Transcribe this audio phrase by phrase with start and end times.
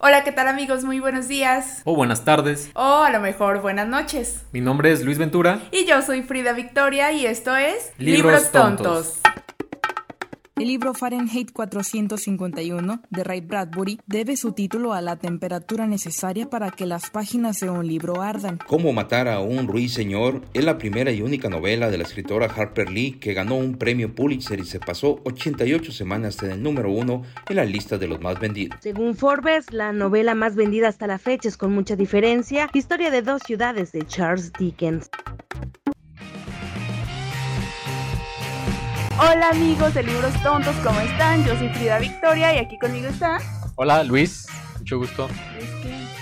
[0.00, 0.84] Hola, ¿qué tal amigos?
[0.84, 1.82] Muy buenos días.
[1.84, 2.70] O buenas tardes.
[2.74, 4.44] O a lo mejor buenas noches.
[4.52, 5.58] Mi nombre es Luis Ventura.
[5.72, 9.18] Y yo soy Frida Victoria y esto es Libros Tontos.
[10.58, 16.72] El libro Fahrenheit 451 de Ray Bradbury debe su título a la temperatura necesaria para
[16.72, 18.58] que las páginas de un libro ardan.
[18.66, 22.90] Cómo matar a un ruiseñor es la primera y única novela de la escritora Harper
[22.90, 27.22] Lee que ganó un premio Pulitzer y se pasó 88 semanas en el número uno
[27.48, 28.80] en la lista de los más vendidos.
[28.82, 33.22] Según Forbes, la novela más vendida hasta la fecha es con mucha diferencia Historia de
[33.22, 35.08] dos ciudades de Charles Dickens.
[39.20, 41.44] Hola amigos de Libros Tontos, ¿cómo están?
[41.44, 43.38] Yo soy Frida Victoria y aquí conmigo está...
[43.74, 44.46] Hola Luis,
[44.78, 45.28] mucho gusto.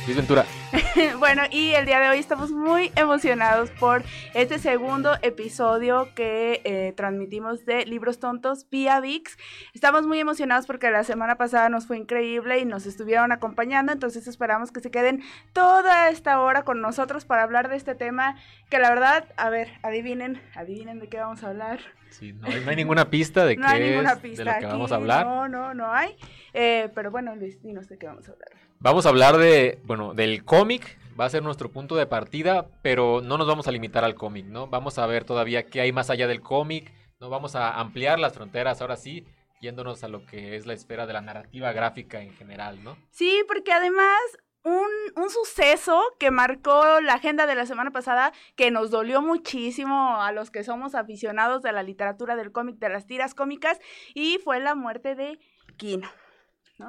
[0.06, 0.46] Luis Ventura.
[1.18, 6.94] bueno, y el día de hoy estamos muy emocionados por este segundo episodio que eh,
[6.96, 9.36] transmitimos de Libros Tontos vía VIX.
[9.74, 14.26] Estamos muy emocionados porque la semana pasada nos fue increíble y nos estuvieron acompañando, entonces
[14.26, 15.22] esperamos que se queden
[15.52, 18.36] toda esta hora con nosotros para hablar de este tema
[18.70, 21.80] que la verdad, a ver, adivinen, adivinen de qué vamos a hablar.
[22.18, 23.62] Sí, no hay, ninguna pista de qué
[23.98, 25.26] es de lo que vamos a hablar.
[25.26, 26.16] No, no, no hay.
[26.54, 28.48] Eh, pero bueno, Luis, dinos de qué vamos a hablar.
[28.78, 33.20] Vamos a hablar de, bueno, del cómic, va a ser nuestro punto de partida, pero
[33.22, 34.66] no nos vamos a limitar al cómic, ¿no?
[34.68, 37.28] Vamos a ver todavía qué hay más allá del cómic, ¿no?
[37.30, 39.26] Vamos a ampliar las fronteras ahora sí,
[39.60, 42.96] yéndonos a lo que es la esfera de la narrativa gráfica en general, ¿no?
[43.10, 44.20] Sí, porque además
[44.66, 50.20] un, un, suceso que marcó la agenda de la semana pasada, que nos dolió muchísimo
[50.20, 53.78] a los que somos aficionados de la literatura del cómic, de las tiras cómicas,
[54.14, 55.38] y fue la muerte de
[55.76, 56.08] Kino.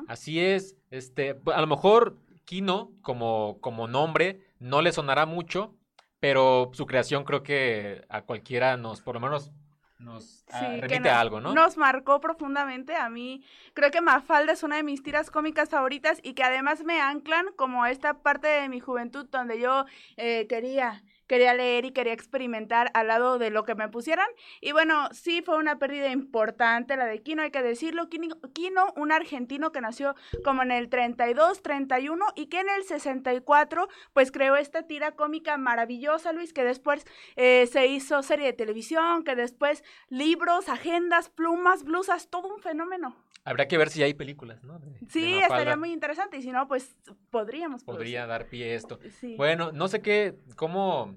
[0.08, 5.76] Así es, este, a lo mejor Kino como, como nombre no le sonará mucho,
[6.20, 9.52] pero su creación creo que a cualquiera nos, por lo menos
[10.00, 11.54] nos ah, remite a algo, ¿no?
[11.54, 12.96] Nos marcó profundamente.
[12.96, 16.84] A mí creo que Mafalda es una de mis tiras cómicas favoritas y que además
[16.84, 19.86] me anclan como esta parte de mi juventud donde yo
[20.18, 24.28] eh, quería quería leer y quería experimentar al lado de lo que me pusieran.
[24.62, 28.10] Y bueno, sí fue una pérdida importante la de Kino, hay que decirlo.
[28.10, 33.88] Kino, un argentino que nació como en el 32, 31 y que en el 64
[34.14, 37.06] pues creó esta tira cómica maravillosa, Luis, que después
[37.36, 43.16] eh, se hizo serie de televisión, que después libros, agendas, plumas, blusas, todo un fenómeno.
[43.48, 44.78] Habrá que ver si hay películas, ¿no?
[45.08, 46.98] sí, estaría muy interesante y si no, pues
[47.30, 47.82] podríamos.
[47.86, 49.00] Podría dar pie a esto.
[49.38, 51.16] Bueno, no sé qué, cómo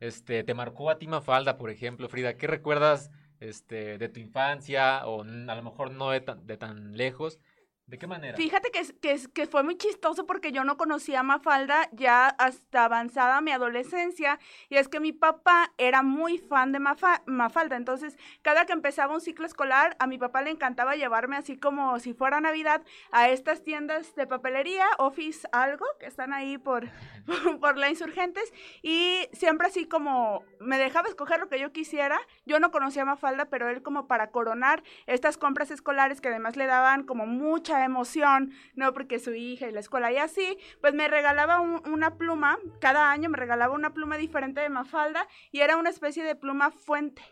[0.00, 2.34] este, te marcó a ti Mafalda, por ejemplo, Frida.
[2.34, 6.96] ¿Qué recuerdas este, de tu infancia o a lo mejor no de tan, de tan
[6.96, 7.38] lejos?
[7.90, 8.36] ¿De qué manera?
[8.36, 12.84] Fíjate que, que, que, fue muy chistoso porque yo no conocía a Mafalda ya hasta
[12.84, 18.64] avanzada mi adolescencia y es que mi papá era muy fan de Mafalda, entonces cada
[18.64, 22.40] que empezaba un ciclo escolar a mi papá le encantaba llevarme así como si fuera
[22.40, 22.80] Navidad
[23.10, 26.88] a estas tiendas de papelería, Office algo, que están ahí por,
[27.60, 28.52] por la Insurgentes
[28.82, 33.06] y siempre así como me dejaba escoger lo que yo quisiera, yo no conocía a
[33.06, 37.79] Mafalda, pero él como para coronar estas compras escolares que además le daban como mucha
[37.84, 38.92] emoción, ¿no?
[38.92, 43.28] Porque su hija y la escuela y así, pues me regalaba una pluma, cada año
[43.28, 47.22] me regalaba una pluma diferente de Mafalda y era una especie de pluma fuente.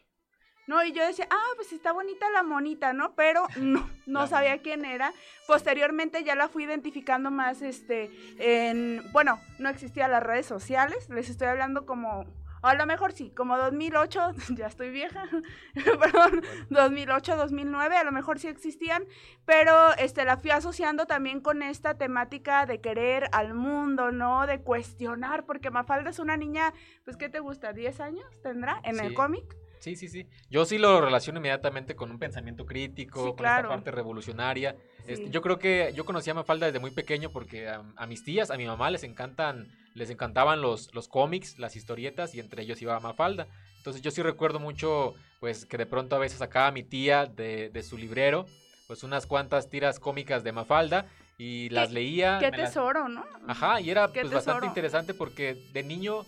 [0.69, 0.84] ¿no?
[0.84, 3.14] Y yo decía, ah, pues está bonita la monita, ¿no?
[3.14, 5.12] Pero no, no sabía quién era.
[5.47, 11.30] Posteriormente ya la fui identificando más, este, en, bueno, no existían las redes sociales, les
[11.30, 12.26] estoy hablando como
[12.63, 14.21] a lo mejor sí, como 2008,
[14.57, 15.29] ya estoy vieja,
[15.75, 19.05] perdón, 2008, 2009, a lo mejor sí existían,
[19.45, 24.47] pero este, la fui asociando también con esta temática de querer al mundo, ¿no?
[24.47, 26.73] De cuestionar, porque Mafalda es una niña,
[27.05, 27.73] pues, ¿qué te gusta?
[27.73, 29.57] ¿10 años tendrá en el cómic?
[29.81, 30.27] Sí, sí, sí.
[30.51, 34.77] Yo sí lo relaciono inmediatamente con un pensamiento crítico, con esta parte revolucionaria.
[35.07, 38.51] Este, yo creo que yo conocí a Mafalda desde muy pequeño porque a, mis tías,
[38.51, 42.81] a mi mamá les encantan, les encantaban los, los cómics, las historietas y entre ellos
[42.82, 43.47] iba Mafalda.
[43.76, 47.71] Entonces yo sí recuerdo mucho, pues que de pronto a veces sacaba mi tía de,
[47.71, 48.47] de su librero,
[48.87, 51.06] pues unas cuantas tiras cómicas de Mafalda
[51.38, 52.38] y las leía.
[52.41, 53.25] Qué tesoro, ¿no?
[53.47, 56.27] Ajá, y era pues, bastante interesante porque de niño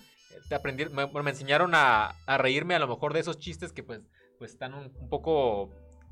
[0.48, 3.82] te aprendí, me, me enseñaron a, a, reírme a lo mejor de esos chistes que
[3.82, 4.00] pues,
[4.38, 5.70] pues están un, un poco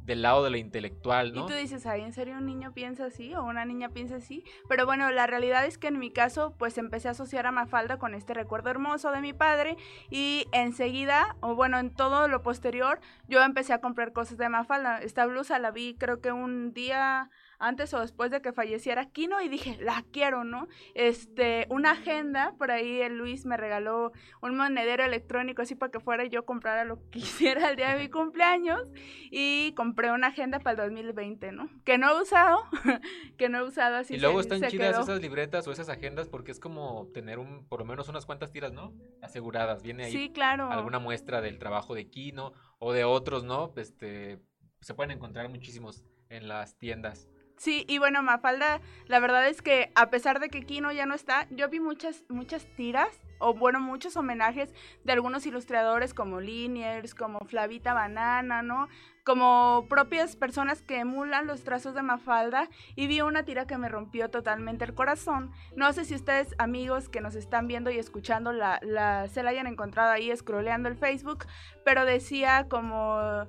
[0.08, 1.44] del lado de lo intelectual, ¿no?
[1.44, 4.42] Y tú dices, ay, ¿en serio un niño piensa así o una niña piensa así?
[4.68, 7.98] Pero bueno, la realidad es que en mi caso, pues empecé a asociar a Mafalda
[7.98, 9.76] con este recuerdo hermoso de mi padre
[10.10, 14.98] y enseguida, o bueno, en todo lo posterior, yo empecé a comprar cosas de Mafalda.
[15.02, 19.40] Esta blusa la vi creo que un día antes o después de que falleciera Kino
[19.40, 20.68] y dije, la quiero, ¿no?
[20.94, 26.00] Este, una agenda, por ahí el Luis me regaló un monedero electrónico así para que
[26.00, 28.90] fuera yo comprara lo que quisiera el día de mi cumpleaños
[29.30, 31.68] y compré una agenda para el 2020, ¿no?
[31.84, 32.62] Que no he usado,
[33.36, 34.14] que no he usado así.
[34.14, 37.80] Y luego están chidas esas libretas o esas agendas porque es como tener un, por
[37.80, 38.92] lo menos unas cuantas tiras, ¿no?
[39.22, 40.70] Aseguradas, viene ahí sí, claro.
[40.70, 43.72] alguna muestra del trabajo de Kino o de otros, ¿no?
[43.76, 44.38] Este,
[44.80, 47.28] se pueden encontrar muchísimos en las tiendas.
[47.58, 51.14] Sí, y bueno, Mafalda, la verdad es que a pesar de que Kino ya no
[51.14, 54.72] está, yo vi muchas, muchas tiras, o bueno, muchos homenajes
[55.02, 58.88] de algunos ilustradores como Liniers, como Flavita Banana, ¿no?
[59.24, 63.88] Como propias personas que emulan los trazos de Mafalda, y vi una tira que me
[63.88, 65.50] rompió totalmente el corazón.
[65.74, 69.50] No sé si ustedes, amigos que nos están viendo y escuchando, la, la, se la
[69.50, 71.46] hayan encontrado ahí scrolleando el Facebook,
[71.84, 73.48] pero decía como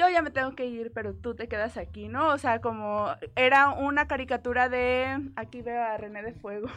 [0.00, 2.28] yo ya me tengo que ir, pero tú te quedas aquí, ¿no?
[2.28, 6.68] O sea, como era una caricatura de, aquí veo a René de Fuego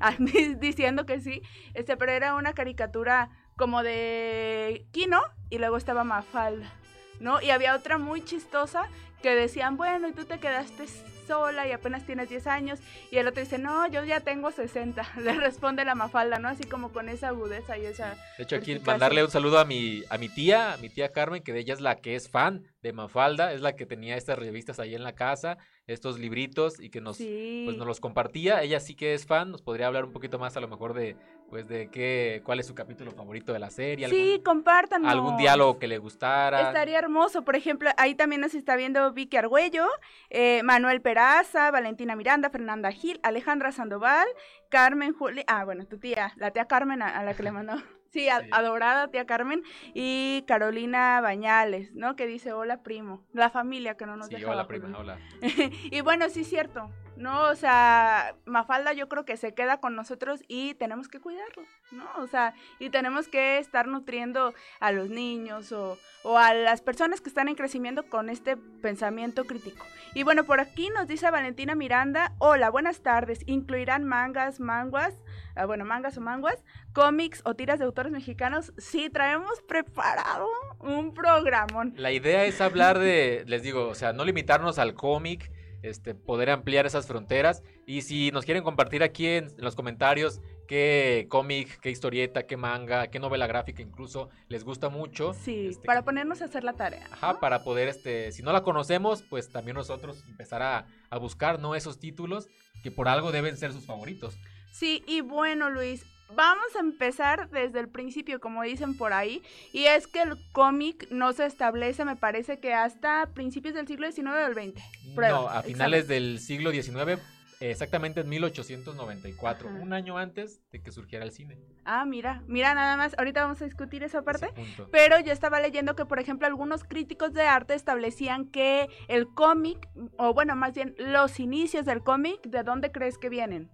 [0.58, 1.42] diciendo que sí,
[1.74, 5.20] este, pero era una caricatura como de Kino
[5.50, 6.72] y luego estaba Mafalda,
[7.20, 7.42] ¿no?
[7.42, 8.88] Y había otra muy chistosa
[9.20, 10.84] que decían, bueno, y tú te quedaste
[11.32, 12.78] sola y apenas tienes 10 años.
[13.10, 15.12] Y el otro dice, no, yo ya tengo 60.
[15.22, 16.48] Le responde la mafalda, ¿no?
[16.48, 18.16] Así como con esa agudeza y esa...
[18.36, 21.42] De hecho, aquí mandarle un saludo a mi, a mi tía, a mi tía Carmen,
[21.42, 24.38] que de ella es la que es fan de Mafalda, es la que tenía estas
[24.38, 25.56] revistas ahí en la casa,
[25.86, 28.62] estos libritos y que nos, pues, nos los compartía.
[28.62, 31.16] Ella sí que es fan, nos podría hablar un poquito más a lo mejor de,
[31.52, 34.08] pues, de qué, cuál es su capítulo favorito de la serie.
[34.08, 36.68] Sí, compartan Algún diálogo que le gustara.
[36.68, 39.86] Estaría hermoso, por ejemplo, ahí también nos está viendo Vicky Argüello,
[40.30, 44.26] eh, Manuel Peraza, Valentina Miranda, Fernanda Gil, Alejandra Sandoval,
[44.70, 47.74] Carmen Juli, ah, bueno, tu tía, la tía Carmen a la que le mandó.
[48.12, 49.62] Sí, adorada tía Carmen
[49.94, 52.14] y Carolina Bañales, ¿no?
[52.14, 55.18] Que dice, hola primo, la familia que no nos sí, hola prima, hola.
[55.90, 57.48] y bueno, sí es cierto, ¿no?
[57.48, 62.08] O sea, Mafalda yo creo que se queda con nosotros y tenemos que cuidarlo, ¿no?
[62.18, 65.98] O sea, y tenemos que estar nutriendo a los niños o,
[66.36, 69.84] a las personas que están en crecimiento con este pensamiento crítico.
[70.14, 75.14] Y bueno, por aquí nos dice Valentina Miranda, hola, buenas tardes, ¿incluirán mangas, manguas?
[75.54, 76.64] Ah, bueno, mangas o manguas,
[76.94, 80.48] cómics o tiras de autores mexicanos, sí traemos preparado
[80.80, 81.92] un programón.
[81.96, 85.50] La idea es hablar de, les digo, o sea, no limitarnos al cómic,
[85.82, 87.62] este, poder ampliar esas fronteras.
[87.86, 93.08] Y si nos quieren compartir aquí en, los comentarios qué cómic, qué historieta, qué manga,
[93.08, 95.34] qué novela gráfica incluso les gusta mucho.
[95.34, 97.08] Sí, este, para ponernos a hacer la tarea.
[97.12, 101.58] Ajá, para poder, este, si no la conocemos, pues también nosotros empezar a, a buscar,
[101.58, 101.74] ¿no?
[101.74, 102.48] Esos títulos
[102.82, 104.38] que por algo deben ser sus favoritos.
[104.72, 109.42] Sí, y bueno, Luis, vamos a empezar desde el principio, como dicen por ahí,
[109.72, 114.10] y es que el cómic no se establece, me parece que hasta principios del siglo
[114.10, 114.82] XIX o del XX.
[115.16, 117.20] no, a finales del siglo XIX,
[117.60, 121.58] exactamente en 1894, un año antes de que surgiera el cine.
[121.84, 124.50] Ah, mira, mira nada más, ahorita vamos a discutir esa parte,
[124.90, 129.88] pero yo estaba leyendo que, por ejemplo, algunos críticos de arte establecían que el cómic,
[130.16, 133.70] o bueno, más bien los inicios del cómic, ¿de dónde crees que vienen?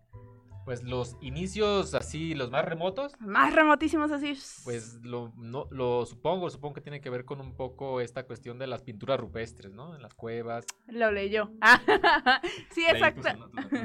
[0.69, 3.19] Pues los inicios así, los más remotos.
[3.21, 4.39] Más remotísimos así.
[4.65, 8.59] Pues lo, no, lo supongo, supongo que tiene que ver con un poco esta cuestión
[8.59, 9.97] de las pinturas rupestres, ¿no?
[9.97, 10.67] En las cuevas.
[10.87, 11.51] Lo leyó.
[12.71, 13.31] sí, exacto.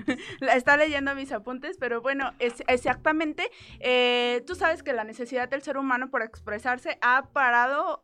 [0.54, 3.50] Está leyendo mis apuntes, pero bueno, es, exactamente.
[3.80, 8.04] Eh, tú sabes que la necesidad del ser humano por expresarse ha parado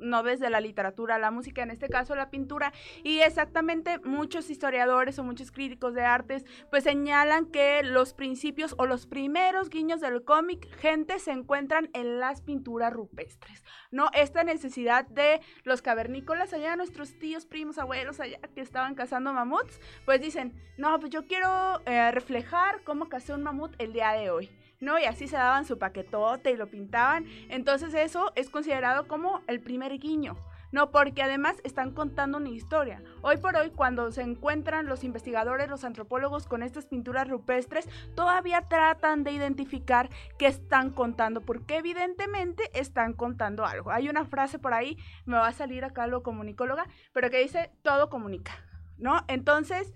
[0.00, 5.18] no desde la literatura, la música, en este caso la pintura, y exactamente muchos historiadores
[5.18, 10.24] o muchos críticos de artes pues señalan que los principios o los primeros guiños del
[10.24, 14.08] cómic, gente, se encuentran en las pinturas rupestres, ¿no?
[14.12, 19.80] Esta necesidad de los cavernícolas allá, nuestros tíos, primos, abuelos allá que estaban cazando mamuts,
[20.04, 24.30] pues dicen, no, pues yo quiero eh, reflejar cómo cazé un mamut el día de
[24.30, 24.50] hoy.
[24.80, 24.98] ¿No?
[24.98, 27.26] Y así se daban su paquetote y lo pintaban.
[27.48, 30.36] Entonces eso es considerado como el primer guiño.
[30.72, 33.02] No, porque además están contando una historia.
[33.22, 38.68] Hoy por hoy, cuando se encuentran los investigadores, los antropólogos con estas pinturas rupestres, todavía
[38.68, 43.90] tratan de identificar qué están contando, porque evidentemente están contando algo.
[43.90, 44.96] Hay una frase por ahí,
[45.26, 48.52] me va a salir acá lo comunicóloga, pero que dice, todo comunica.
[48.96, 49.24] ¿No?
[49.28, 49.92] Entonces,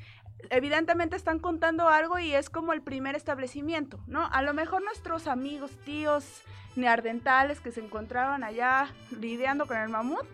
[0.50, 4.26] evidentemente están contando algo y es como el primer establecimiento, ¿no?
[4.26, 6.42] A lo mejor nuestros amigos, tíos
[6.76, 8.88] neardentales que se encontraban allá
[9.20, 10.26] lidiando con el mamut,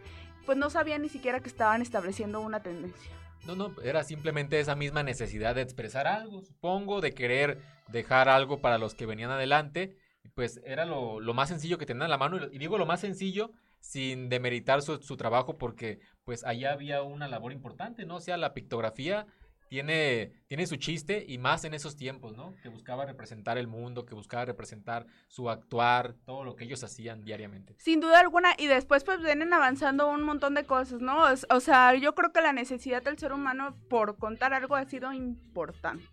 [0.47, 3.13] pues no sabían ni siquiera que estaban estableciendo una tendencia.
[3.47, 8.61] No, no, era simplemente esa misma necesidad de expresar algo, supongo, de querer dejar algo
[8.61, 9.97] para los que venían adelante.
[10.35, 12.39] Pues era lo, más sencillo que tenían a la mano.
[12.53, 17.29] Y digo lo más sencillo sin demeritar su, su trabajo porque pues allá había una
[17.29, 18.17] labor importante, ¿no?
[18.17, 19.27] O sea, la pictografía
[19.71, 22.57] tiene, tiene su chiste y más en esos tiempos, ¿no?
[22.61, 27.23] Que buscaba representar el mundo, que buscaba representar su actuar, todo lo que ellos hacían
[27.23, 27.77] diariamente.
[27.79, 31.23] Sin duda alguna, y después pues vienen avanzando un montón de cosas, ¿no?
[31.51, 35.13] O, sea, yo creo que la necesidad del ser humano por contar algo ha sido
[35.13, 36.05] importante,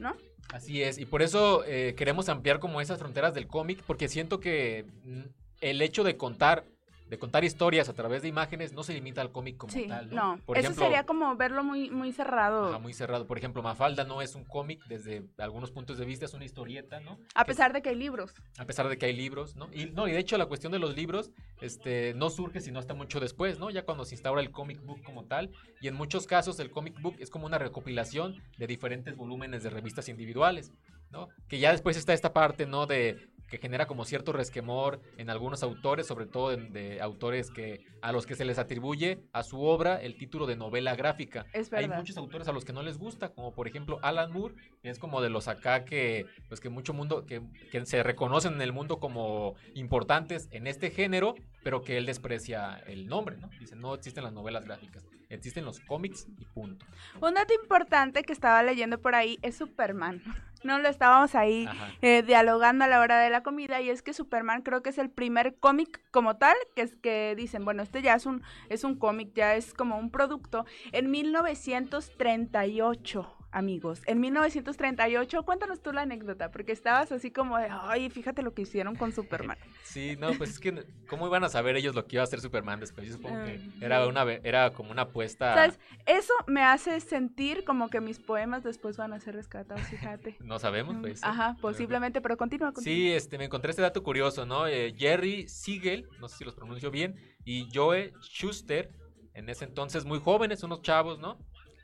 [0.00, 0.16] ¿no?
[0.52, 4.40] Así es, y por eso eh, queremos ampliar como esas fronteras del cómic, porque siento
[4.40, 5.20] que mm,
[5.60, 6.64] el hecho de contar
[7.10, 10.36] de contar historias a través de imágenes no se limita al cómic como tal, ¿no?
[10.36, 10.54] no.
[10.54, 12.78] Eso sería como verlo muy, muy cerrado.
[12.78, 13.26] muy cerrado.
[13.26, 17.00] Por ejemplo, Mafalda no es un cómic desde algunos puntos de vista, es una historieta,
[17.00, 17.18] ¿no?
[17.34, 18.32] A pesar de que hay libros.
[18.58, 19.68] A pesar de que hay libros, ¿no?
[19.72, 22.94] Y, no, y de hecho la cuestión de los libros este, no surge sino hasta
[22.94, 23.70] mucho después, ¿no?
[23.70, 25.50] Ya cuando se instaura el comic book como tal.
[25.80, 29.70] Y en muchos casos el comic book es como una recopilación de diferentes volúmenes de
[29.70, 30.72] revistas individuales.
[31.10, 31.28] ¿no?
[31.48, 32.86] Que ya después está esta parte, ¿no?
[32.86, 38.12] De que genera como cierto resquemor en algunos autores, sobre todo de, autores que a
[38.12, 41.44] los que se les atribuye a su obra el título de novela gráfica.
[41.72, 44.88] Hay muchos autores a los que no les gusta, como por ejemplo Alan Moore, que
[44.88, 48.62] es como de los acá que pues que mucho mundo que, que se reconocen en
[48.62, 53.50] el mundo como importantes en este género, pero que él desprecia el nombre, ¿no?
[53.58, 56.86] Dice, no existen las novelas gráficas, existen los cómics y punto.
[57.20, 60.22] Un dato importante que estaba leyendo por ahí es Superman.
[60.62, 61.68] No lo estábamos ahí
[62.02, 64.98] eh, dialogando a la hora de la comida y es que Superman creo que es
[64.98, 68.84] el primer cómic como tal, que es que dicen, bueno, este ya es un, es
[68.84, 74.02] un cómic, ya es como un producto, en 1938 amigos.
[74.06, 78.62] En 1938, cuéntanos tú la anécdota, porque estabas así como de, ay, fíjate lo que
[78.62, 79.58] hicieron con Superman.
[79.90, 82.40] Sí, no, pues es que, ¿cómo iban a saber ellos lo que iba a hacer
[82.40, 83.08] Superman después?
[83.08, 85.52] Yo supongo que era, una, era como una apuesta.
[85.52, 85.80] ¿Sabes?
[86.06, 90.36] Eso me hace sentir como que mis poemas después van a ser rescatados, fíjate.
[90.44, 91.24] no sabemos, pues.
[91.24, 92.94] Ajá, posiblemente, pero continúa, continúa.
[92.94, 94.68] Sí, este, me encontré este dato curioso, ¿no?
[94.68, 98.92] Eh, Jerry Siegel, no sé si los pronuncio bien, y Joe Schuster,
[99.34, 101.38] en ese entonces muy jóvenes, unos chavos, ¿no?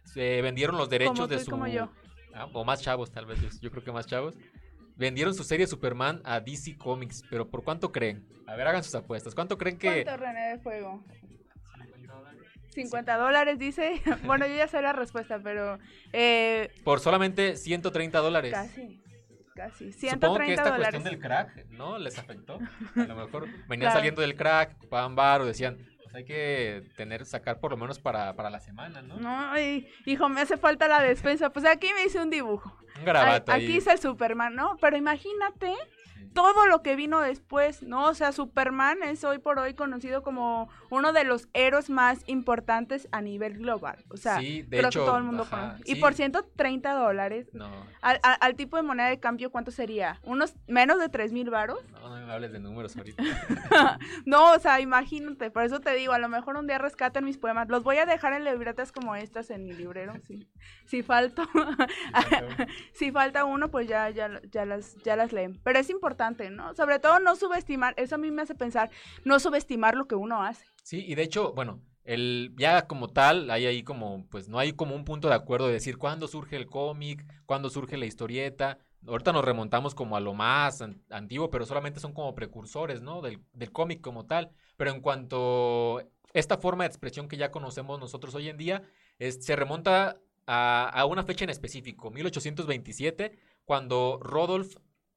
[0.06, 1.50] Se vendieron los derechos de su...
[1.50, 1.90] Como yo.
[2.34, 4.34] Ah, o más chavos, tal vez, yo, creo que más chavos.
[4.96, 8.26] Vendieron su serie Superman a DC Comics, pero ¿por cuánto creen?
[8.46, 9.34] A ver, hagan sus apuestas.
[9.34, 10.04] ¿Cuánto creen que...?
[10.04, 11.04] ¿Cuánto, René de Fuego?
[12.70, 14.02] 50 dólares, dice.
[14.24, 15.78] bueno, yo ya sé la respuesta, pero...
[16.12, 18.52] Eh, Por solamente 130 dólares.
[18.52, 19.02] Casi.
[19.54, 19.92] Casi.
[19.92, 21.98] 130 Supongo que esta cuestión del crack, ¿no?
[21.98, 22.58] Les afectó.
[22.94, 25.78] A lo mejor venían saliendo del crack, ocupaban bar o decían,
[26.16, 29.18] hay que tener, sacar por lo menos para, para la semana, ¿no?
[29.18, 29.52] No,
[30.04, 31.50] hijo, me hace falta la despensa.
[31.50, 32.76] Pues aquí me hice un dibujo.
[32.98, 33.52] Un garabato.
[33.52, 34.76] Aquí hice el Superman, ¿no?
[34.80, 35.74] Pero imagínate
[36.36, 38.08] todo lo que vino después, ¿no?
[38.08, 43.08] O sea, Superman es hoy por hoy conocido como uno de los héroes más importantes
[43.10, 44.04] a nivel global.
[44.10, 45.82] O sea, creo que todo el mundo conoce.
[45.86, 47.70] Y por 130 dólares, no.
[48.02, 50.20] Al, tipo de moneda de cambio, ¿cuánto sería?
[50.24, 51.78] ¿Unos menos de 3 mil varos?
[51.90, 53.22] No, no me hables de números ahorita.
[54.26, 57.38] no, o sea, imagínate, por eso te digo, a lo mejor un día rescaten mis
[57.38, 57.68] poemas.
[57.68, 60.46] Los voy a dejar en libretas como estas en mi librero, sí.
[60.84, 61.48] Si falta,
[62.92, 65.58] si falta uno, pues ya, ya, ya, las, ya las leen.
[65.64, 66.05] Pero es importante
[66.50, 66.74] ¿no?
[66.74, 68.90] Sobre todo no subestimar, eso a mí me hace pensar,
[69.24, 70.66] no subestimar lo que uno hace.
[70.82, 74.72] Sí, y de hecho, bueno, el, ya como tal, hay ahí como, pues no hay
[74.72, 78.78] como un punto de acuerdo de decir cuándo surge el cómic, cuándo surge la historieta.
[79.06, 83.22] Ahorita nos remontamos como a lo más antiguo, pero solamente son como precursores, ¿no?
[83.22, 84.50] Del, del cómic como tal.
[84.76, 86.00] Pero en cuanto
[86.32, 88.82] esta forma de expresión que ya conocemos nosotros hoy en día,
[89.18, 94.76] es, se remonta a, a, una fecha en específico, 1827, cuando Rodolf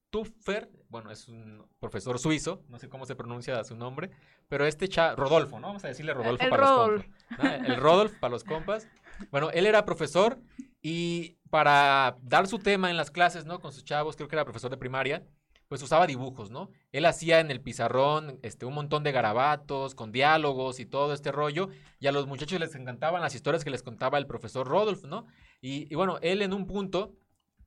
[0.09, 4.09] Tuffer, bueno, es un profesor suizo, no sé cómo se pronuncia su nombre,
[4.47, 5.67] pero este cha Rodolfo, ¿no?
[5.67, 7.67] Vamos a decirle Rodolfo para los compas.
[7.67, 8.87] El Rodolfo para los compas.
[9.31, 10.39] Bueno, él era profesor
[10.81, 13.59] y para dar su tema en las clases, ¿no?
[13.59, 15.23] Con sus chavos, creo que era profesor de primaria,
[15.67, 16.71] pues usaba dibujos, ¿no?
[16.91, 21.31] Él hacía en el pizarrón este, un montón de garabatos, con diálogos y todo este
[21.31, 25.05] rollo, y a los muchachos les encantaban las historias que les contaba el profesor Rodolfo,
[25.05, 25.27] ¿no?
[25.61, 27.13] Y, y bueno, él en un punto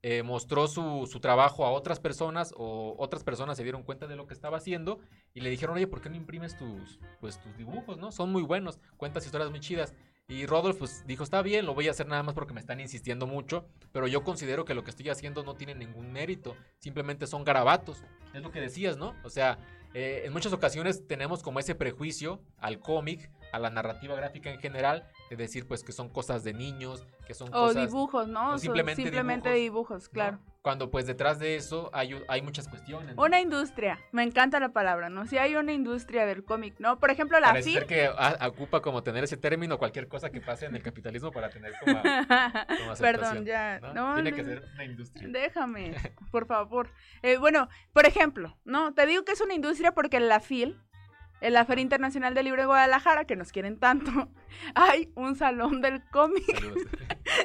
[0.05, 4.17] eh, mostró su, su, trabajo a otras personas o otras personas se dieron cuenta de
[4.17, 4.99] lo que estaba haciendo
[5.33, 7.97] y le dijeron, oye, ¿por qué no imprimes tus, pues, tus dibujos?
[7.97, 8.11] ¿no?
[8.11, 9.93] Son muy buenos, cuentas historias muy chidas.
[10.27, 12.81] Y Rodolfo pues, dijo, está bien, lo voy a hacer nada más porque me están
[12.81, 17.25] insistiendo mucho, pero yo considero que lo que estoy haciendo no tiene ningún mérito, simplemente
[17.25, 18.03] son garabatos.
[18.33, 19.15] Es lo que decías, ¿no?
[19.23, 19.57] O sea,
[19.93, 24.59] eh, en muchas ocasiones tenemos como ese prejuicio al cómic, a la narrativa gráfica en
[24.59, 27.87] general, de decir pues que son cosas de niños, que son o cosas...
[27.87, 28.57] dibujos, ¿no?
[28.57, 30.39] simplemente, simplemente dibujos, claro.
[30.63, 33.15] Cuando pues detrás de eso hay, hay muchas cuestiones.
[33.17, 35.25] Una industria, me encanta la palabra, ¿no?
[35.25, 36.99] Si hay una industria del cómic, ¿no?
[36.99, 38.09] Por ejemplo, la Parece ser que
[38.47, 42.01] ocupa como tener ese término cualquier cosa que pase en el capitalismo para tener como,
[42.99, 43.81] Perdón, ya.
[43.93, 44.13] ¿no?
[44.13, 45.27] Tiene que ser una industria.
[45.27, 45.95] Déjame,
[46.31, 46.89] por favor.
[47.23, 48.93] Eh, bueno, por ejemplo, ¿no?
[48.93, 50.79] Te digo que es una industria porque la FIL,
[51.43, 54.29] en la Feria Internacional del Libro de Guadalajara, que nos quieren tanto,
[54.75, 56.45] hay un salón del cómic.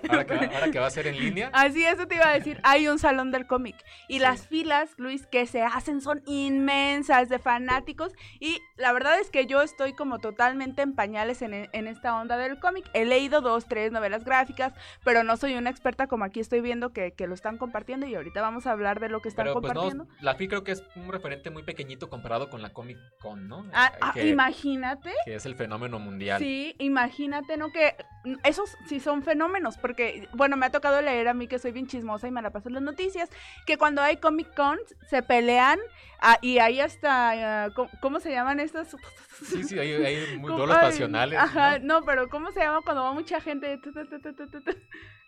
[0.08, 0.24] Ahora
[0.70, 1.50] que, va, a ser en línea.
[1.52, 2.60] Así, eso te iba a decir.
[2.62, 3.76] Hay un salón del cómic.
[4.08, 8.12] Y las filas, Luis, que se hacen son inmensas de fanáticos.
[8.40, 12.58] Y la verdad es que yo estoy como totalmente en pañales en, esta onda del
[12.58, 12.88] cómic.
[12.92, 14.72] He leído dos, tres novelas gráficas,
[15.04, 18.06] pero no soy una experta como aquí estoy viendo que, lo están compartiendo.
[18.06, 20.08] Y ahorita vamos a hablar de lo que están pero, pues, compartiendo.
[20.20, 23.66] la FI creo que es un referente muy pequeñito comparado con la Comic Con, ¿no?
[23.72, 25.12] Ah, ah, imagínate.
[25.24, 26.40] Que es el fenómeno mundial.
[26.40, 27.70] Sí, imagínate, ¿no?
[27.70, 27.96] Que
[28.44, 31.86] esos sí son fenómenos, porque, bueno, me ha tocado leer a mí que soy bien
[31.86, 33.28] chismosa y me la paso en las noticias,
[33.66, 35.78] que cuando hay Comic Cons se pelean
[36.20, 37.70] ah, y hay hasta, ah,
[38.00, 38.96] ¿cómo, se llaman estas?
[39.42, 41.38] Sí, sí, hay, hay muy duelos pasionales.
[41.38, 42.02] Ajá, ¿no?
[42.02, 43.80] pero ¿cómo se llama cuando va mucha gente?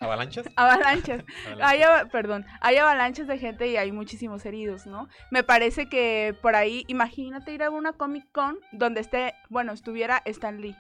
[0.01, 0.47] ¿Avalanchas?
[0.57, 1.25] Avalanchas.
[1.63, 1.81] Hay,
[2.11, 5.09] perdón, hay avalanchas de gente y hay muchísimos heridos, ¿no?
[5.31, 10.23] Me parece que por ahí, imagínate ir a una Comic Con donde esté, bueno, estuviera
[10.25, 10.75] Stan Lee.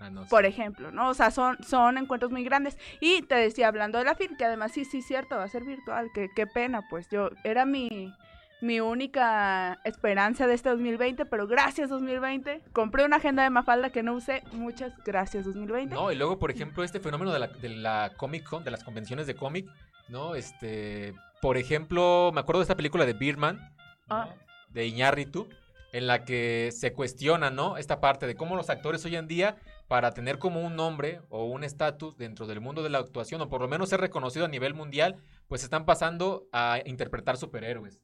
[0.00, 1.10] Ah, por ejemplo, ¿no?
[1.10, 2.78] O sea, son, son encuentros muy grandes.
[3.00, 5.64] Y te decía, hablando de la FIL, que además sí, sí, cierto, va a ser
[5.64, 8.12] virtual, que qué pena, pues yo, era mi,
[8.60, 14.02] mi única esperanza de este 2020, pero gracias 2020, compré una agenda de Mafalda que
[14.02, 15.94] no usé, muchas gracias 2020.
[15.94, 18.84] No, y luego, por ejemplo, este fenómeno de la, de la Comic Con, de las
[18.84, 19.66] convenciones de cómic,
[20.08, 20.34] ¿no?
[20.34, 23.74] Este, por ejemplo, me acuerdo de esta película de Birdman,
[24.08, 24.28] ah.
[24.70, 25.48] de Iñárritu,
[25.92, 27.76] en la que se cuestiona, ¿no?
[27.76, 29.56] Esta parte de cómo los actores hoy en día
[29.90, 33.48] para tener como un nombre o un estatus dentro del mundo de la actuación, o
[33.48, 35.16] por lo menos ser reconocido a nivel mundial,
[35.48, 38.00] pues están pasando a interpretar superhéroes.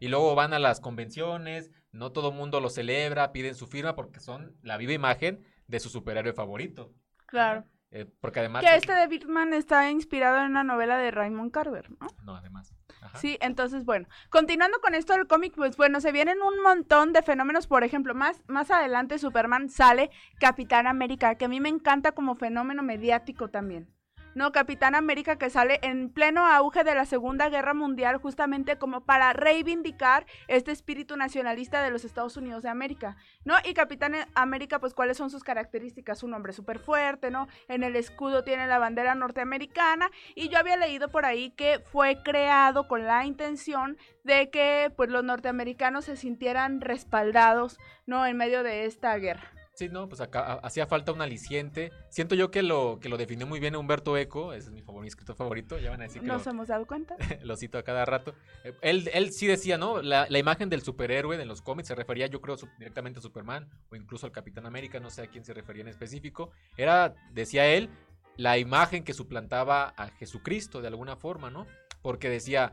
[0.00, 3.94] Y luego van a las convenciones, no todo el mundo lo celebra, piden su firma
[3.94, 6.92] porque son la viva imagen de su superhéroe favorito.
[7.26, 7.64] Claro.
[7.92, 8.64] Eh, porque además...
[8.64, 12.08] Que este de Bitman está inspirado en una novela de Raymond Carver, ¿no?
[12.24, 12.74] No, además.
[13.16, 17.22] Sí, entonces, bueno, continuando con esto del cómic, pues bueno, se vienen un montón de
[17.22, 22.12] fenómenos, por ejemplo, más, más adelante Superman sale Capitán América, que a mí me encanta
[22.12, 23.92] como fenómeno mediático también.
[24.34, 29.02] No, Capitán América que sale en pleno auge de la Segunda Guerra Mundial justamente como
[29.02, 33.54] para reivindicar este espíritu nacionalista de los Estados Unidos de América, ¿no?
[33.64, 36.22] Y Capitán América, pues, ¿cuáles son sus características?
[36.22, 37.46] Un hombre súper fuerte, ¿no?
[37.68, 42.22] En el escudo tiene la bandera norteamericana y yo había leído por ahí que fue
[42.22, 48.24] creado con la intención de que, pues, los norteamericanos se sintieran respaldados, ¿no?
[48.24, 49.61] En medio de esta guerra.
[49.74, 51.92] Sí, no, pues acá hacía falta un aliciente.
[52.10, 55.08] Siento yo que lo, que lo definió muy bien Humberto Eco, ese es mi, favorito,
[55.08, 57.16] escritor favorito, ya van a decir que Nos hemos dado cuenta.
[57.42, 58.34] lo cito a cada rato.
[58.64, 60.02] Eh, él, él sí decía, ¿no?
[60.02, 63.68] La, la, imagen del superhéroe en los cómics se refería, yo creo, directamente a Superman
[63.90, 66.50] o incluso al Capitán América, no sé a quién se refería en específico.
[66.76, 67.88] Era, decía él,
[68.36, 71.66] la imagen que suplantaba a Jesucristo de alguna forma, ¿no?
[72.02, 72.72] Porque decía,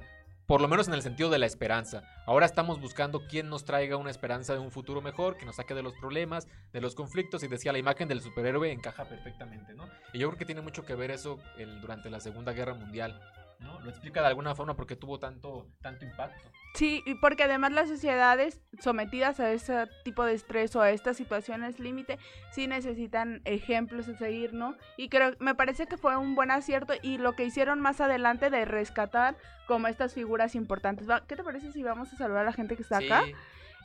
[0.49, 2.01] por lo menos en el sentido de la esperanza.
[2.25, 5.75] Ahora estamos buscando quién nos traiga una esperanza de un futuro mejor, que nos saque
[5.75, 9.87] de los problemas, de los conflictos, y decía, la imagen del superhéroe encaja perfectamente, ¿no?
[10.11, 11.37] Y yo creo que tiene mucho que ver eso
[11.81, 13.21] durante la Segunda Guerra Mundial.
[13.59, 13.79] ¿No?
[13.81, 16.49] Lo explica de alguna forma porque tuvo tanto, tanto impacto.
[16.75, 21.17] Sí, y porque además las sociedades sometidas a ese tipo de estrés o a estas
[21.17, 22.19] situaciones límite,
[22.51, 24.75] sí necesitan ejemplos a seguir, ¿no?
[24.97, 28.49] Y creo, me parece que fue un buen acierto y lo que hicieron más adelante
[28.49, 29.35] de rescatar
[29.67, 31.07] como estas figuras importantes.
[31.27, 33.23] ¿Qué te parece si vamos a saludar a la gente que está acá?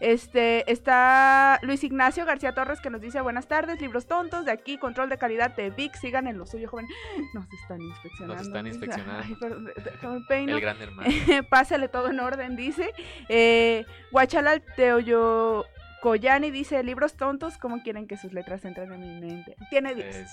[0.00, 4.76] Este, está Luis Ignacio García Torres que nos dice buenas tardes, libros tontos, de aquí,
[4.76, 6.87] control de calidad de VIX, sigan en lo suyo, joven.
[7.35, 8.35] Nos están inspeccionando.
[8.35, 9.24] Nos están inspeccionando.
[10.54, 11.11] El gran hermano.
[11.48, 12.92] Pásale todo en orden, dice.
[13.28, 15.64] Eh, Guachalal Teoyo
[16.04, 19.57] Koyani dice, libros tontos, ¿cómo quieren que sus letras entren en mi mente?
[19.70, 20.33] Tiene 10.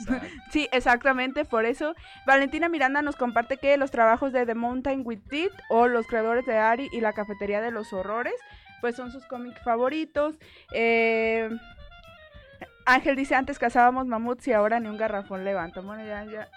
[0.51, 1.95] sí, exactamente, por eso.
[2.27, 6.45] Valentina Miranda nos comparte que los trabajos de The Mountain with It o Los creadores
[6.45, 8.33] de Ari y La cafetería de los horrores
[8.81, 10.35] pues son sus cómics favoritos.
[10.73, 11.49] Eh,
[12.85, 15.81] Ángel dice, antes cazábamos mamuts y ahora ni un garrafón levanta.
[15.81, 16.49] Bueno, ya, ya.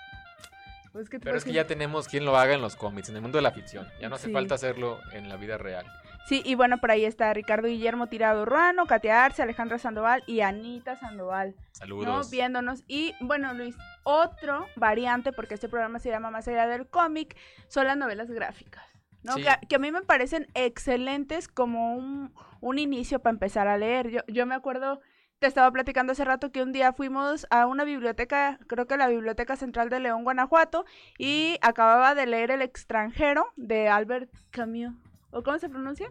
[0.93, 3.39] Pues Pero es que ya tenemos quien lo haga en los cómics, en el mundo
[3.39, 3.89] de la ficción.
[4.01, 5.85] Ya no hace falta hacerlo en la vida real.
[6.27, 10.41] Sí, y bueno, por ahí está Ricardo Guillermo Tirado Ruano, Katia Arce, Alejandra Sandoval y
[10.41, 11.55] Anita Sandoval.
[11.73, 12.31] Saludos.
[12.31, 12.85] Viéndonos.
[12.87, 17.37] Y bueno, Luis, otro variante, porque este programa se llama Más allá del cómic,
[17.69, 18.94] son las novelas gráficas.
[19.25, 19.35] ¿No?
[19.37, 24.11] Que, a mí me parecen excelentes como un, un inicio para empezar a leer.
[24.11, 25.01] Yo, yo me acuerdo,
[25.39, 29.09] te estaba platicando hace rato que un día fuimos a una biblioteca, creo que la
[29.09, 30.85] Biblioteca Central de León, Guanajuato,
[31.19, 34.95] y acababa de leer El extranjero de Albert Camus.
[35.31, 36.11] ¿O cómo se pronuncia?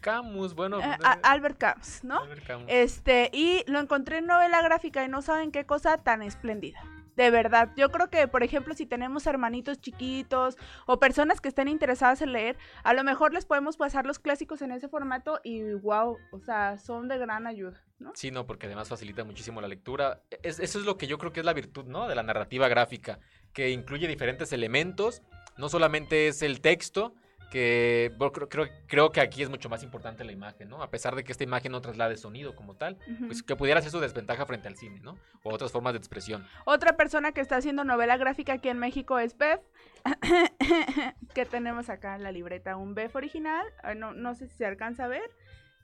[0.00, 0.80] Camus, bueno.
[0.80, 2.20] Eh, Albert Camus, ¿no?
[2.20, 2.66] Albert Camus.
[2.68, 6.80] Este, y lo encontré en novela gráfica y no saben qué cosa tan espléndida.
[7.16, 11.68] De verdad, yo creo que, por ejemplo, si tenemos hermanitos chiquitos o personas que estén
[11.68, 15.62] interesadas en leer, a lo mejor les podemos pasar los clásicos en ese formato y
[15.74, 18.12] wow, o sea, son de gran ayuda, ¿no?
[18.14, 20.22] Sí, no, porque además facilita muchísimo la lectura.
[20.42, 22.08] eso es lo que yo creo que es la virtud, ¿no?
[22.08, 23.20] De la narrativa gráfica,
[23.52, 25.22] que incluye diferentes elementos.
[25.56, 27.14] No solamente es el texto,
[27.54, 28.10] que
[28.48, 30.82] creo, creo, que aquí es mucho más importante la imagen, ¿no?
[30.82, 33.92] A pesar de que esta imagen no traslade sonido como tal, pues que pudiera ser
[33.92, 35.16] su desventaja frente al cine, ¿no?
[35.44, 36.44] O otras formas de expresión.
[36.64, 39.60] Otra persona que está haciendo novela gráfica aquí en México es Beth,
[41.34, 43.64] que tenemos acá en la libreta, un Beth original,
[43.98, 45.30] no, no sé si se alcanza a ver,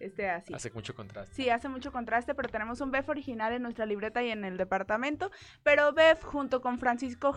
[0.01, 0.53] este así.
[0.55, 1.35] Hace mucho contraste.
[1.35, 4.57] Sí, hace mucho contraste, pero tenemos un BEF original en nuestra libreta y en el
[4.57, 5.31] departamento.
[5.63, 7.35] Pero BEF, junto con Francisco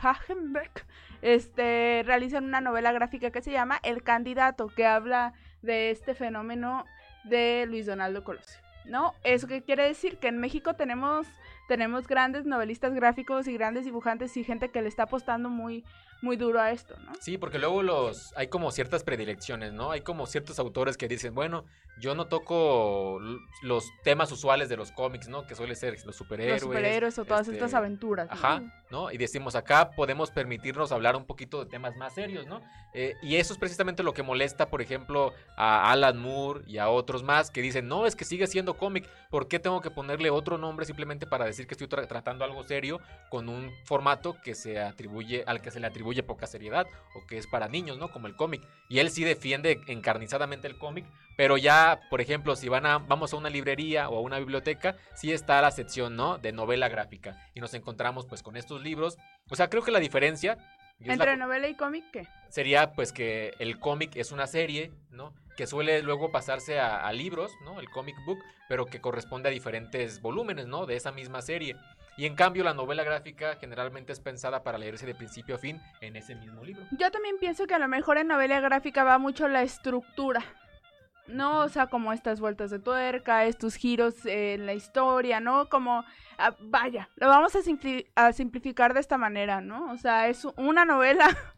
[0.00, 0.86] Hagenbeck,
[1.22, 6.84] este, realizan una novela gráfica que se llama El Candidato, que habla de este fenómeno
[7.24, 8.60] de Luis Donaldo Colosio.
[8.84, 9.14] ¿No?
[9.24, 10.18] ¿Eso qué quiere decir?
[10.18, 11.26] Que en México tenemos,
[11.68, 15.84] tenemos grandes novelistas gráficos y grandes dibujantes y gente que le está apostando muy,
[16.24, 17.12] muy duro a esto, ¿no?
[17.20, 19.90] Sí, porque luego los hay como ciertas predilecciones, ¿no?
[19.90, 21.64] Hay como ciertos autores que dicen, bueno,
[22.00, 23.20] yo no toco
[23.62, 25.46] los temas usuales de los cómics, ¿no?
[25.46, 26.62] Que suele ser los superhéroes.
[26.62, 28.28] Los superhéroes o todas estas este, aventuras.
[28.30, 29.10] Ajá, ¿no?
[29.10, 32.60] Y decimos, acá podemos permitirnos hablar un poquito de temas más serios, ¿no?
[32.94, 36.88] Eh, y eso es precisamente lo que molesta, por ejemplo, a Alan Moore y a
[36.88, 40.30] otros más que dicen, no, es que sigue siendo cómic, ¿por qué tengo que ponerle
[40.30, 44.80] otro nombre simplemente para decir que estoy tratando algo serio con un formato que se
[44.80, 48.10] atribuye, al que se le atribuye poca seriedad o que es para niños, ¿no?
[48.10, 48.62] Como el cómic.
[48.88, 51.04] Y él sí defiende encarnizadamente el cómic,
[51.36, 54.96] pero ya, por ejemplo, si van a, vamos a una librería o a una biblioteca,
[55.14, 56.38] sí está la sección, ¿no?
[56.38, 57.36] De novela gráfica.
[57.54, 59.18] Y nos encontramos pues con estos libros.
[59.50, 60.58] O sea, creo que la diferencia...
[61.00, 62.28] ¿Entre novela y cómic qué?
[62.48, 65.34] Sería pues que el cómic es una serie, ¿no?
[65.56, 67.80] Que suele luego pasarse a, a libros, ¿no?
[67.80, 70.86] El comic book, pero que corresponde a diferentes volúmenes, ¿no?
[70.86, 71.76] De esa misma serie.
[72.16, 75.82] Y en cambio la novela gráfica generalmente es pensada para leerse de principio a fin
[76.00, 76.84] en ese mismo libro.
[76.92, 80.44] Yo también pienso que a lo mejor en novela gráfica va mucho la estructura.
[81.26, 85.68] No, o sea, como estas vueltas de tuerca, estos giros en la historia, ¿no?
[85.68, 86.04] Como,
[86.38, 87.60] ah, vaya, lo vamos a,
[88.14, 89.90] a, simplificar de esta manera, ¿no?
[89.90, 91.28] O sea, es una novela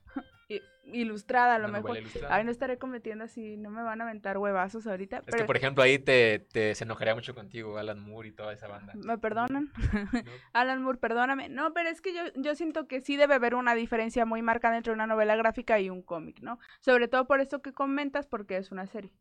[0.92, 1.98] ilustrada a lo mejor.
[2.28, 5.22] Ahí no estaré cometiendo así, no me van a aventar huevazos ahorita.
[5.26, 8.52] Es que, por ejemplo, ahí te, te, se enojaría mucho contigo, Alan Moore y toda
[8.52, 8.92] esa banda.
[8.94, 9.72] ¿Me perdonan?
[10.52, 11.48] Alan Moore, perdóname.
[11.48, 14.76] No, pero es que yo, yo siento que sí debe haber una diferencia muy marcada
[14.76, 16.58] entre una novela gráfica y un cómic, ¿no?
[16.80, 19.12] Sobre todo por eso que comentas, porque es una serie.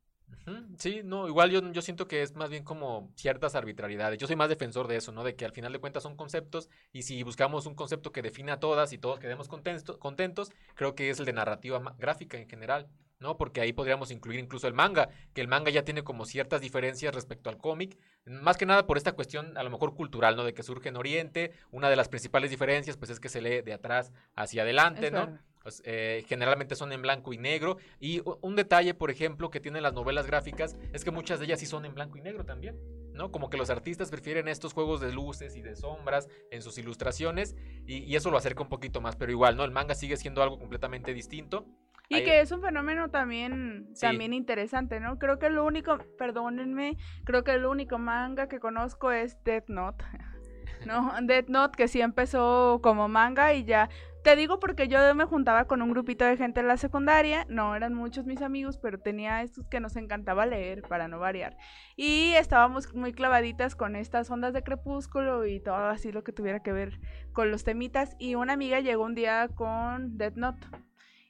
[0.78, 4.20] Sí, no, igual yo, yo siento que es más bien como ciertas arbitrariedades.
[4.20, 5.24] Yo soy más defensor de eso, ¿no?
[5.24, 8.52] De que al final de cuentas son conceptos y si buscamos un concepto que define
[8.52, 12.48] a todas y todos quedemos contentos, contentos creo que es el de narrativa gráfica en
[12.48, 12.88] general.
[13.20, 13.38] ¿no?
[13.38, 17.16] Porque ahí podríamos incluir incluso el manga, que el manga ya tiene como ciertas diferencias
[17.16, 20.44] respecto al cómic, más que nada por esta cuestión a lo mejor cultural, ¿no?
[20.44, 23.62] De que surge en Oriente, una de las principales diferencias pues es que se lee
[23.62, 25.40] de atrás hacia adelante, ¿no?
[25.66, 27.78] Pues, eh, generalmente son en blanco y negro.
[28.00, 31.60] Y un detalle, por ejemplo, que tienen las novelas gráficas es que muchas de ellas
[31.60, 32.80] sí son en blanco y negro también,
[33.14, 33.32] ¿no?
[33.32, 37.56] Como que los artistas prefieren estos juegos de luces y de sombras en sus ilustraciones
[37.88, 39.64] y, eso lo acerca un poquito más, pero igual, ¿no?
[39.64, 41.66] El manga sigue siendo algo completamente distinto.
[42.10, 45.18] Y que es un fenómeno también, también interesante, ¿no?
[45.18, 50.06] Creo que lo único, perdónenme, creo que el único manga que conozco es Death Note.
[50.86, 51.14] ¿no?
[51.22, 53.90] Death Note que sí empezó como manga y ya
[54.26, 57.76] te digo porque yo me juntaba con un grupito de gente en la secundaria, no
[57.76, 61.56] eran muchos mis amigos, pero tenía estos que nos encantaba leer para no variar.
[61.96, 66.64] Y estábamos muy clavaditas con estas ondas de crepúsculo y todo así lo que tuviera
[66.64, 67.00] que ver
[67.34, 68.16] con los temitas.
[68.18, 70.68] Y una amiga llegó un día con Death Note.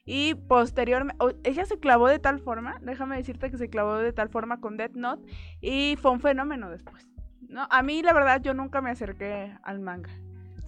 [0.06, 4.30] Y posteriormente, ella se clavó de tal forma, déjame decirte que se clavó de tal
[4.30, 5.30] forma con Death Note
[5.60, 7.06] y fue un fenómeno después.
[7.48, 7.66] ¿No?
[7.70, 10.10] A mí la verdad yo nunca me acerqué al manga.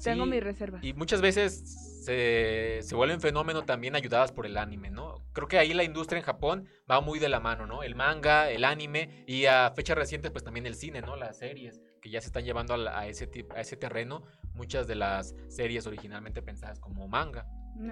[0.02, 0.82] Tengo mis reservas.
[0.84, 5.24] Y muchas veces se, se, vuelven fenómeno también ayudadas por el anime, ¿no?
[5.32, 7.82] Creo que ahí la industria en Japón va muy de la mano, ¿no?
[7.82, 11.16] El manga, el anime y a fechas recientes pues también el cine, ¿no?
[11.16, 14.22] Las series que ya se están llevando a, ese, a ese terreno,
[14.54, 17.46] muchas de las series originalmente pensadas como manga.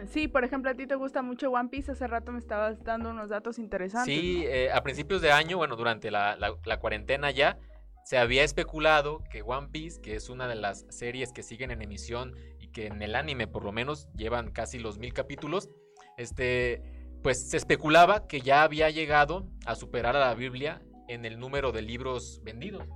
[0.07, 1.93] Sí, por ejemplo, a ti te gusta mucho One Piece.
[1.93, 4.13] Hace rato me estabas dando unos datos interesantes.
[4.13, 7.59] Sí, eh, a principios de año, bueno, durante la, la cuarentena ya,
[8.07, 11.83] se había especulado que One Piece, que es una de las series que siguen en
[11.83, 15.71] emisión y que en el anime por lo menos llevan casi los mil capítulos,
[16.17, 16.85] este,
[17.25, 21.73] pues se especulaba que ya había llegado a superar a la Biblia en el número
[21.73, 22.87] de libros vendidos,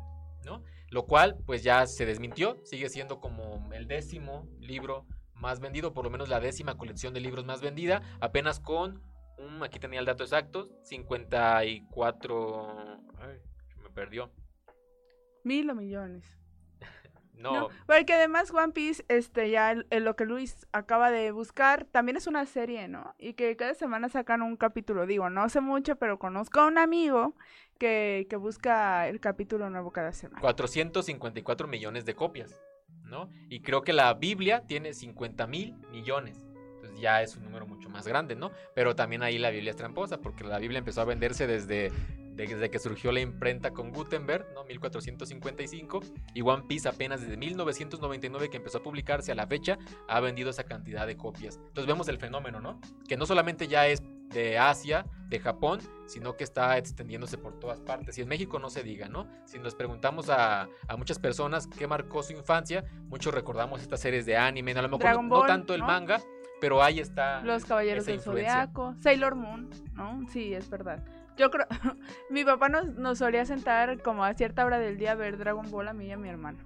[0.45, 0.63] ¿no?
[0.91, 6.05] Lo cual pues ya se desmintió, sigue siendo como el décimo libro más vendido, por
[6.05, 9.03] lo menos la décima colección de libros más vendida, apenas con,
[9.39, 13.39] un, aquí tenía el dato exacto, 54, ay,
[13.83, 14.31] me perdió,
[15.45, 16.25] Mil o millones.
[17.35, 17.69] no.
[17.87, 22.47] Porque además One Piece, este, ya lo que Luis acaba de buscar, también es una
[22.47, 23.15] serie, ¿no?
[23.19, 25.07] Y que cada semana sacan un capítulo.
[25.07, 27.35] Digo, no sé mucho, pero conozco a un amigo
[27.79, 30.41] que, que busca el capítulo nuevo cada semana.
[30.41, 32.61] 454 millones de copias.
[33.11, 33.29] ¿no?
[33.49, 36.47] Y creo que la Biblia tiene 50 mil millones.
[36.77, 38.53] Entonces ya es un número mucho más grande, ¿no?
[38.75, 41.93] Pero también ahí la Biblia es tramposa, porque la Biblia empezó a venderse desde
[42.47, 44.65] desde que surgió la imprenta con Gutenberg, ¿no?
[44.65, 46.01] 1455,
[46.35, 50.51] y One Piece apenas desde 1999 que empezó a publicarse a la fecha, ha vendido
[50.51, 51.57] esa cantidad de copias.
[51.57, 52.81] Entonces vemos el fenómeno, ¿no?
[53.09, 57.81] Que no solamente ya es de Asia, de Japón, sino que está extendiéndose por todas
[57.81, 58.17] partes.
[58.19, 59.27] Y en México no se diga, ¿no?
[59.45, 64.37] Si nos preguntamos a, muchas personas qué marcó su infancia, muchos recordamos estas series de
[64.37, 66.21] anime, a lo mejor no, tanto el manga,
[66.61, 67.43] pero ahí está.
[67.43, 70.21] Los Caballeros del Zodiaco, Sailor Moon, ¿no?
[70.31, 71.05] Sí, es verdad.
[71.41, 71.67] Yo creo,
[72.29, 75.71] mi papá nos, nos solía sentar como a cierta hora del día a ver Dragon
[75.71, 76.59] Ball a mí y a mi hermano.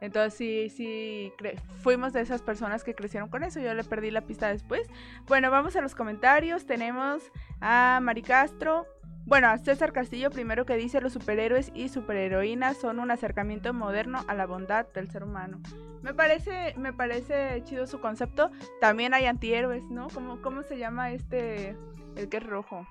[0.00, 1.32] Entonces sí, sí,
[1.80, 3.58] fuimos de esas personas que crecieron con eso.
[3.58, 4.88] Yo le perdí la pista después.
[5.26, 6.66] Bueno, vamos a los comentarios.
[6.66, 8.86] Tenemos a Mari Castro.
[9.26, 14.24] Bueno, a César Castillo primero que dice los superhéroes y superheroínas son un acercamiento moderno
[14.28, 15.60] a la bondad del ser humano.
[16.02, 18.52] Me parece, me parece chido su concepto.
[18.80, 20.06] También hay antihéroes, ¿no?
[20.10, 21.76] ¿Cómo, cómo se llama este,
[22.14, 22.86] el que es rojo?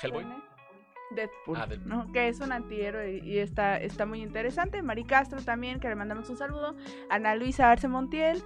[0.00, 0.51] Hellboy.
[1.14, 2.10] Deadpool, ah, ¿no?
[2.12, 4.82] que es un antihéroe y, está, está muy interesante.
[4.82, 6.74] Mari Castro también, que le mandamos un saludo.
[7.10, 8.42] Ana Luisa Arce Montiel.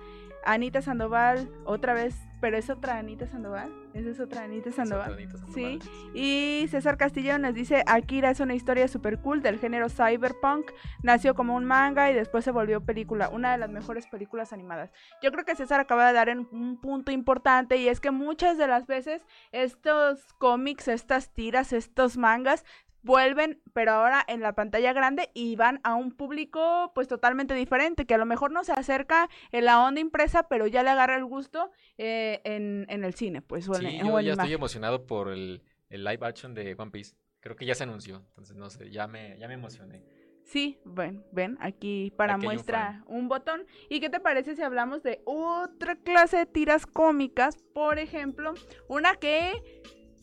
[0.46, 2.14] Anita Sandoval, otra vez,
[2.46, 3.72] pero es otra Anita Sandoval.
[3.92, 5.18] Esa es otra Anita Sandoval.
[5.52, 5.80] Sí.
[6.14, 10.70] Y César Castillo nos dice: Akira es una historia super cool del género cyberpunk.
[11.02, 13.30] Nació como un manga y después se volvió película.
[13.30, 14.92] Una de las mejores películas animadas.
[15.24, 18.58] Yo creo que César acaba de dar en un punto importante y es que muchas
[18.58, 22.64] de las veces estos cómics, estas tiras, estos mangas
[23.06, 28.04] vuelven, pero ahora en la pantalla grande y van a un público pues totalmente diferente,
[28.04, 31.16] que a lo mejor no se acerca en la onda impresa, pero ya le agarra
[31.16, 33.64] el gusto eh, en, el cine, pues.
[33.64, 37.16] sí, yo ya estoy emocionado por el, live action de One Piece.
[37.40, 40.02] Creo que ya se anunció, entonces no sé, ya me, ya me emocioné.
[40.42, 43.66] Sí, ven, ven, aquí para muestra un, botón.
[43.88, 47.56] ¿Y qué te parece si hablamos de otra clase de tiras cómicas?
[47.74, 48.54] Por ejemplo,
[48.88, 49.52] una que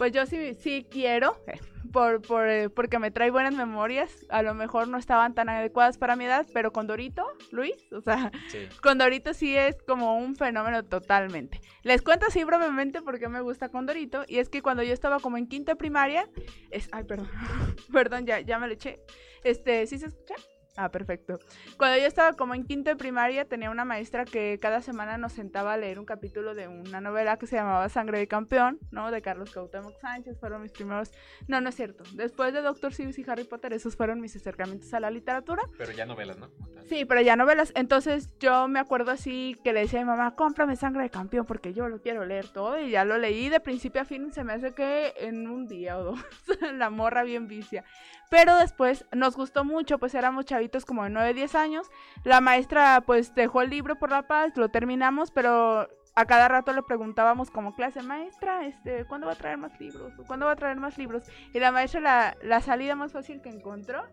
[0.03, 1.57] pues yo sí, sí quiero, eh,
[1.93, 4.25] por, por, eh, porque me trae buenas memorias.
[4.27, 8.01] A lo mejor no estaban tan adecuadas para mi edad, pero con Dorito, Luis, o
[8.01, 8.29] sea,
[8.83, 11.61] con Dorito sí es como un fenómeno totalmente.
[11.83, 15.21] Les cuento así brevemente porque me gusta con Dorito, y es que cuando yo estaba
[15.21, 16.27] como en quinta primaria,
[16.69, 17.29] es, ay, perdón,
[17.93, 18.99] perdón, ya, ya me lo eché.
[19.45, 20.35] Este, ¿sí se escucha?
[20.75, 21.39] Ah, perfecto.
[21.77, 25.33] Cuando yo estaba como en quinto de primaria, tenía una maestra que cada semana nos
[25.33, 29.12] sentaba a leer un capítulo de una novela que se llamaba Sangre de Campeón, ¿no?
[29.12, 31.12] De Carlos Cuauhtémoc Sánchez, fueron mis primeros...
[31.47, 32.03] No, no es cierto.
[32.13, 35.62] Después de Doctor Seuss y Harry Potter, esos fueron mis acercamientos a la literatura.
[35.77, 36.49] Pero ya novelas, ¿no?
[36.89, 37.71] Sí, pero ya novelas.
[37.75, 41.45] Entonces yo me acuerdo así que le decía a mi mamá, cómprame Sangre de Campeón
[41.45, 44.33] porque yo lo quiero leer todo y ya lo leí de principio a fin.
[44.33, 46.19] Se me hace que en un día o dos,
[46.73, 47.83] la morra bien vicia.
[48.29, 51.91] Pero después nos gustó mucho, pues éramos chavitos como de 9, 10 años.
[52.23, 56.73] La maestra pues dejó el libro por la paz, lo terminamos, pero a cada rato
[56.73, 60.13] le preguntábamos como clase, maestra, este, ¿cuándo va a traer más libros?
[60.28, 61.23] ¿Cuándo va a traer más libros?
[61.54, 64.04] Y la maestra la, la salida más fácil que encontró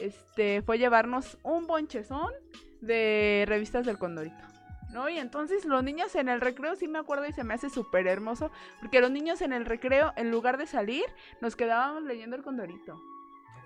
[0.00, 2.32] este, fue llevarnos un bonchezón
[2.80, 4.50] de revistas del Condorito.
[4.90, 5.08] ¿no?
[5.08, 8.06] Y entonces los niños en el recreo, sí me acuerdo y se me hace súper
[8.06, 11.04] hermoso, porque los niños en el recreo, en lugar de salir,
[11.40, 13.00] nos quedábamos leyendo el Condorito.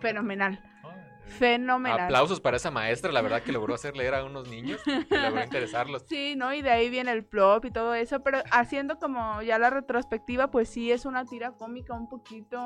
[0.00, 0.60] Fenomenal.
[1.26, 2.00] Fenomenal.
[2.00, 5.42] Aplausos para esa maestra, la verdad que logró hacer leer a unos niños, que logró
[5.44, 6.04] interesarlos.
[6.08, 6.52] Sí, ¿no?
[6.52, 10.50] Y de ahí viene el plop y todo eso, pero haciendo como ya la retrospectiva,
[10.50, 12.58] pues sí es una tira cómica un poquito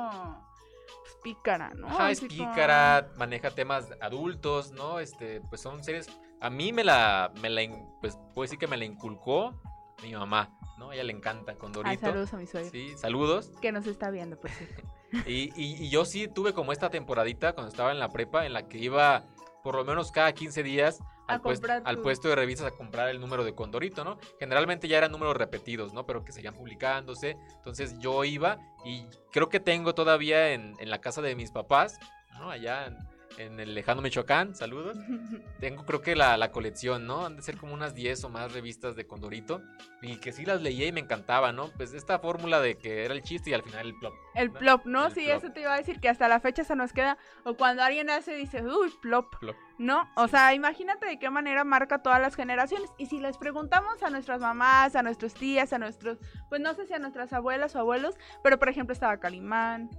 [1.01, 1.87] pues, pícara, ¿no?
[1.87, 4.99] Ajá, es pícara, maneja temas adultos, ¿no?
[4.99, 6.07] Este, pues son series,
[6.41, 7.61] a mí me la, me la,
[8.01, 9.59] pues puedo decir que me la inculcó
[10.01, 10.89] mi mamá, ¿no?
[10.89, 11.99] A ella le encanta con Dorito.
[11.99, 12.69] saludos a mi suegra.
[12.69, 13.51] Sí, saludos.
[13.61, 14.65] Que nos está viendo, pues sí.
[15.25, 18.67] Y, y, yo sí tuve como esta temporadita cuando estaba en la prepa en la
[18.67, 19.25] que iba
[19.63, 23.53] por lo menos cada 15 días al, puesto, de revistas a comprar el número de
[23.53, 24.17] Condorito, ¿no?
[24.39, 26.05] Generalmente ya eran números repetidos, ¿no?
[26.05, 27.37] Pero que seguían publicándose.
[27.55, 31.99] Entonces yo iba y creo que tengo todavía en, en la casa de mis papás,
[32.39, 32.49] ¿no?
[32.49, 32.97] Allá en,
[33.39, 34.97] en el lejano Michoacán, saludos.
[35.59, 37.25] Tengo creo que la, la, colección, ¿no?
[37.25, 39.61] Han de ser como unas 10 o más revistas de Condorito.
[40.01, 41.69] Y que sí las leía y me encantaba, ¿no?
[41.77, 44.13] Pues esta fórmula de que era el chiste y al final el plop.
[44.35, 45.09] El plop, ¿no?
[45.09, 47.17] sí, eso te iba a decir que hasta la fecha se nos queda.
[47.43, 49.33] O cuando alguien hace, dice, uy, plop.
[49.77, 50.09] ¿No?
[50.15, 52.89] O sea, imagínate de qué manera marca todas las generaciones.
[52.97, 56.17] Y si les preguntamos a nuestras mamás, a nuestros tías, a nuestros,
[56.49, 59.89] pues no sé si a nuestras abuelas o abuelos, pero por ejemplo estaba Calimán,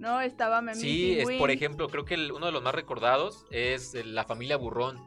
[0.00, 0.20] ¿no?
[0.20, 4.24] Estaba Memín Sí, es, por ejemplo, creo que uno de los más recordados es la
[4.24, 4.98] familia Burrón,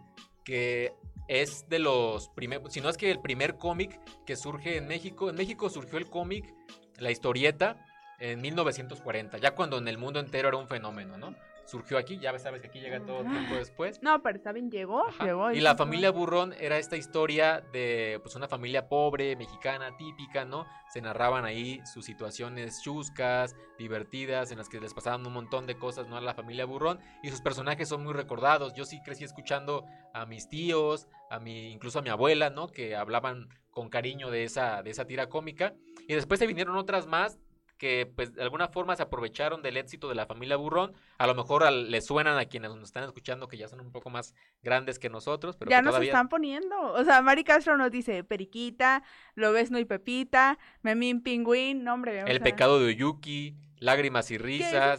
[0.45, 0.93] que
[1.27, 5.29] es de los primeros, si no es que el primer cómic que surge en México.
[5.29, 6.53] En México surgió el cómic,
[6.99, 7.85] la historieta,
[8.19, 11.35] en 1940, ya cuando en el mundo entero era un fenómeno, ¿no?
[11.65, 12.19] Surgió aquí.
[12.19, 14.01] Ya sabes que aquí llega todo tiempo después.
[14.01, 15.51] No, pero está bien, llegó, llegó.
[15.51, 20.65] Y, la familia Burrón era esta historia de pues una familia pobre, mexicana, típica, ¿no?
[20.89, 25.77] Se narraban ahí sus situaciones chuscas, divertidas, en las que les pasaban un montón de
[25.77, 26.17] cosas, ¿no?
[26.17, 26.99] A la familia Burrón.
[27.21, 28.73] Y sus personajes son muy recordados.
[28.73, 32.67] Yo sí crecí escuchando a mis tíos, a mi, incluso a mi abuela, ¿no?
[32.67, 35.73] Que hablaban con cariño de esa, de esa tira cómica.
[36.07, 37.39] Y después se vinieron otras más
[37.83, 40.93] que pues de alguna forma se aprovecharon del éxito de la familia Burrón.
[41.17, 44.09] A lo mejor le suenan a quienes nos están escuchando que ya son un poco
[44.09, 46.93] más grandes que nosotros, pero ya nos están poniendo.
[46.93, 49.03] O sea, Mari Castro nos dice Periquita,
[49.35, 52.21] Lobesno y Pepita, Memín Pingüín, nombre.
[52.25, 54.97] El pecado de Oyuki, Lágrimas y risas.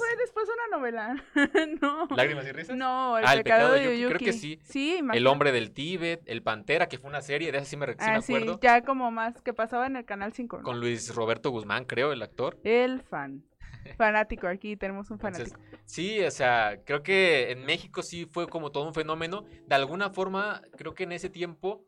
[0.77, 1.25] Novela.
[1.83, 2.07] no.
[2.15, 2.77] ¿Lágrimas y risas?
[2.77, 4.15] No, El, ah, pecado, de Oyuki.
[4.15, 4.59] Creo que sí.
[4.63, 7.87] Sí, El hombre del Tíbet, El Pantera, que fue una serie, de esa sí me,
[7.87, 8.55] sí ah, acuerdo.
[8.55, 10.63] Sí, ya como más, que pasaba en el Canal 5.
[10.63, 12.59] Con Luis Roberto Guzmán, creo, el actor.
[12.65, 13.45] El fan.
[13.99, 15.61] Fanático, aquí tenemos un fanático.
[15.85, 19.45] sí, o sea, creo que en México sí fue como todo un fenómeno.
[19.67, 21.85] De alguna forma, creo que en ese tiempo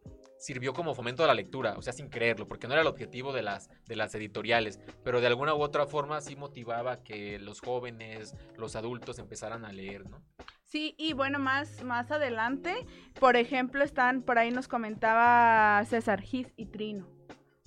[0.46, 3.32] sirvió como fomento de la lectura, o sea, sin creerlo, porque no era el objetivo
[3.32, 7.61] de las, de las editoriales, pero de alguna u otra forma sí motivaba que los
[7.61, 10.22] jóvenes, los adultos empezaran a leer, ¿no?
[10.62, 12.87] Sí, y bueno, más, más adelante,
[13.18, 17.09] por ejemplo, están, por ahí nos comentaba César Gis y Trino.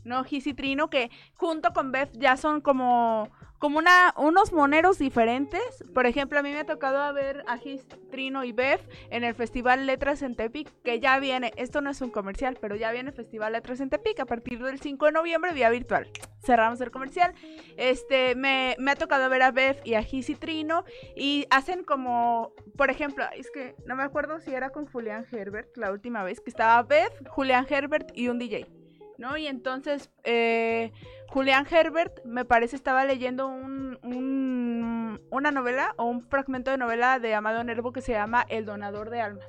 [0.06, 0.24] ¿no?
[0.24, 5.84] Gis y Trino, que junto con Beth ya son como como una, unos moneros diferentes.
[5.94, 8.80] Por ejemplo, a mí me ha tocado ver a Gis, Trino y Bev
[9.12, 12.76] en el Festival Letras en Tepic, que ya viene, esto no es un comercial, pero
[12.76, 16.10] ya viene el Festival Letras en Tepic a partir del 5 de noviembre, vía virtual.
[16.42, 17.34] Cerramos el comercial.
[17.76, 21.84] Este, me, me ha tocado ver a Bev y a Gis y Trino y hacen
[21.84, 26.24] como, por ejemplo, es que no me acuerdo si era con Julián Herbert la última
[26.24, 28.80] vez, que estaba Bev, Julián Herbert y un DJ.
[29.20, 29.38] ¿no?
[29.38, 30.92] Y entonces eh,
[31.30, 37.36] Julián Herbert, me parece, estaba leyendo un, una novela o un fragmento de novela de
[37.36, 39.46] Amado Nervo que se llama El Donador de Almas.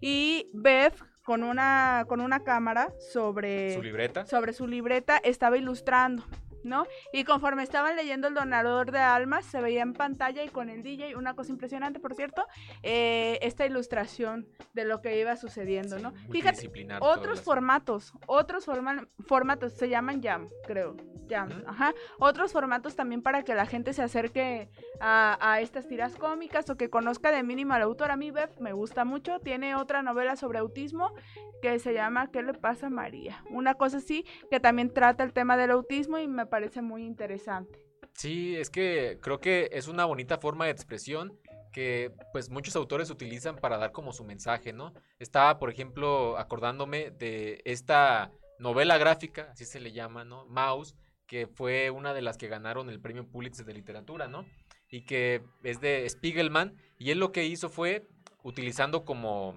[0.00, 0.92] Y Bev,
[1.24, 6.24] con una, con una cámara sobre su libreta, sobre su libreta estaba ilustrando.
[6.64, 6.86] ¿No?
[7.12, 10.82] Y conforme estaban leyendo El Donador de Almas, se veía en pantalla y con el
[10.82, 12.46] DJ, una cosa impresionante, por cierto,
[12.82, 16.12] eh, esta ilustración de lo que iba sucediendo, ¿no?
[16.30, 18.64] Fíjate, otros formatos, otros
[19.26, 20.96] formatos, se llaman Jam, creo,
[21.28, 21.94] Jam, ajá.
[22.18, 26.90] Otros formatos también para que la gente se acerque a, estas tiras cómicas o que
[26.90, 28.10] conozca de mínimo al autor.
[28.10, 31.12] A mí, Beth, me gusta mucho, tiene otra novela sobre autismo
[31.60, 33.44] que se llama ¿Qué le pasa a María?
[33.50, 37.78] Una cosa así que también trata el tema del autismo y me parece muy interesante.
[38.14, 41.38] Sí, es que creo que es una bonita forma de expresión
[41.72, 44.92] que pues muchos autores utilizan para dar como su mensaje, ¿no?
[45.18, 50.46] Estaba, por ejemplo, acordándome de esta novela gráfica, así se le llama, ¿no?
[50.46, 54.44] Mouse, que fue una de las que ganaron el premio Pulitzer de literatura, ¿no?
[54.90, 58.08] Y que es de Spiegelman, y él lo que hizo fue,
[58.42, 59.54] utilizando como,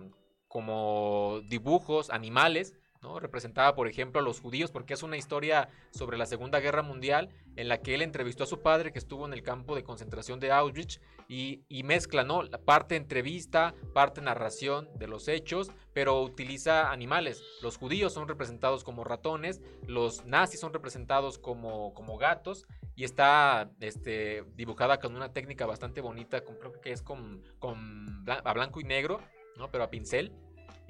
[0.48, 3.20] como dibujos, animales, ¿no?
[3.20, 7.30] Representaba, por ejemplo, a los judíos, porque es una historia sobre la Segunda Guerra Mundial
[7.56, 10.40] en la que él entrevistó a su padre que estuvo en el campo de concentración
[10.40, 12.44] de Auschwitz y, mezcla, ¿no?
[12.44, 17.44] La parte entrevista, parte narración de los hechos, pero utiliza animales.
[17.62, 23.72] Los judíos son representados como ratones, los nazis son representados como, como gatos y está
[23.80, 28.80] este, dibujada con una técnica bastante bonita, con, creo que es con, con a blanco
[28.80, 29.22] y negro
[29.58, 29.70] ¿no?
[29.72, 30.32] Pero a pincel.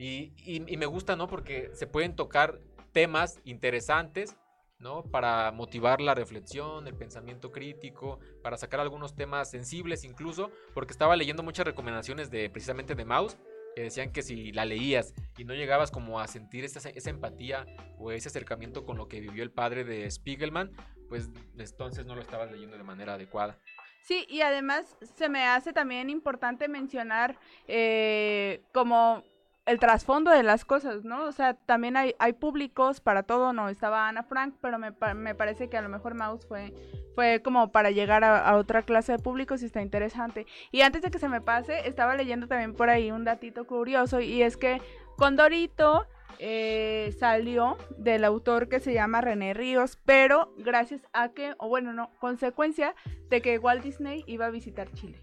[0.02, 1.28] Y, y, me gusta, ¿no?
[1.28, 2.60] Porque se pueden tocar
[2.92, 4.36] temas interesantes,
[4.80, 5.04] ¿no?
[5.04, 11.16] Para motivar la reflexión, el pensamiento crítico, para sacar algunos temas sensibles incluso, porque estaba
[11.16, 13.38] leyendo muchas recomendaciones de precisamente de Maus,
[13.76, 17.68] que decían que si la leías y no llegabas como a sentir esa, esa empatía
[18.00, 20.72] o ese acercamiento con lo que vivió el padre de Spiegelman,
[21.10, 23.60] pues entonces no lo estabas leyendo de manera adecuada.
[24.02, 27.38] Sí, y además se me hace también importante mencionar
[27.68, 29.24] eh, como
[29.72, 31.26] el trasfondo de las cosas, ¿no?
[31.26, 35.36] O sea, también hay, hay públicos para todo, no estaba Ana Frank, pero me, me
[35.36, 36.74] parece que a lo mejor Mouse fue,
[37.16, 40.46] fue como para llegar a, otra clase de públicos y está interesante.
[40.72, 44.20] Y antes de que se me pase, estaba leyendo también por ahí un datito curioso
[44.20, 44.82] y es que
[45.18, 46.06] Condorito
[46.40, 51.94] eh, salió del autor que se llama René Ríos, pero gracias a que, o bueno,
[51.94, 52.96] no, consecuencia
[53.30, 55.22] de que Walt Disney iba a visitar Chile.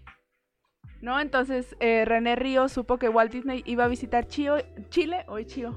[1.01, 1.19] ¿No?
[1.19, 4.65] Entonces eh, René Ríos supo que Walt Disney iba a visitar Chile,
[5.27, 5.71] o Chile,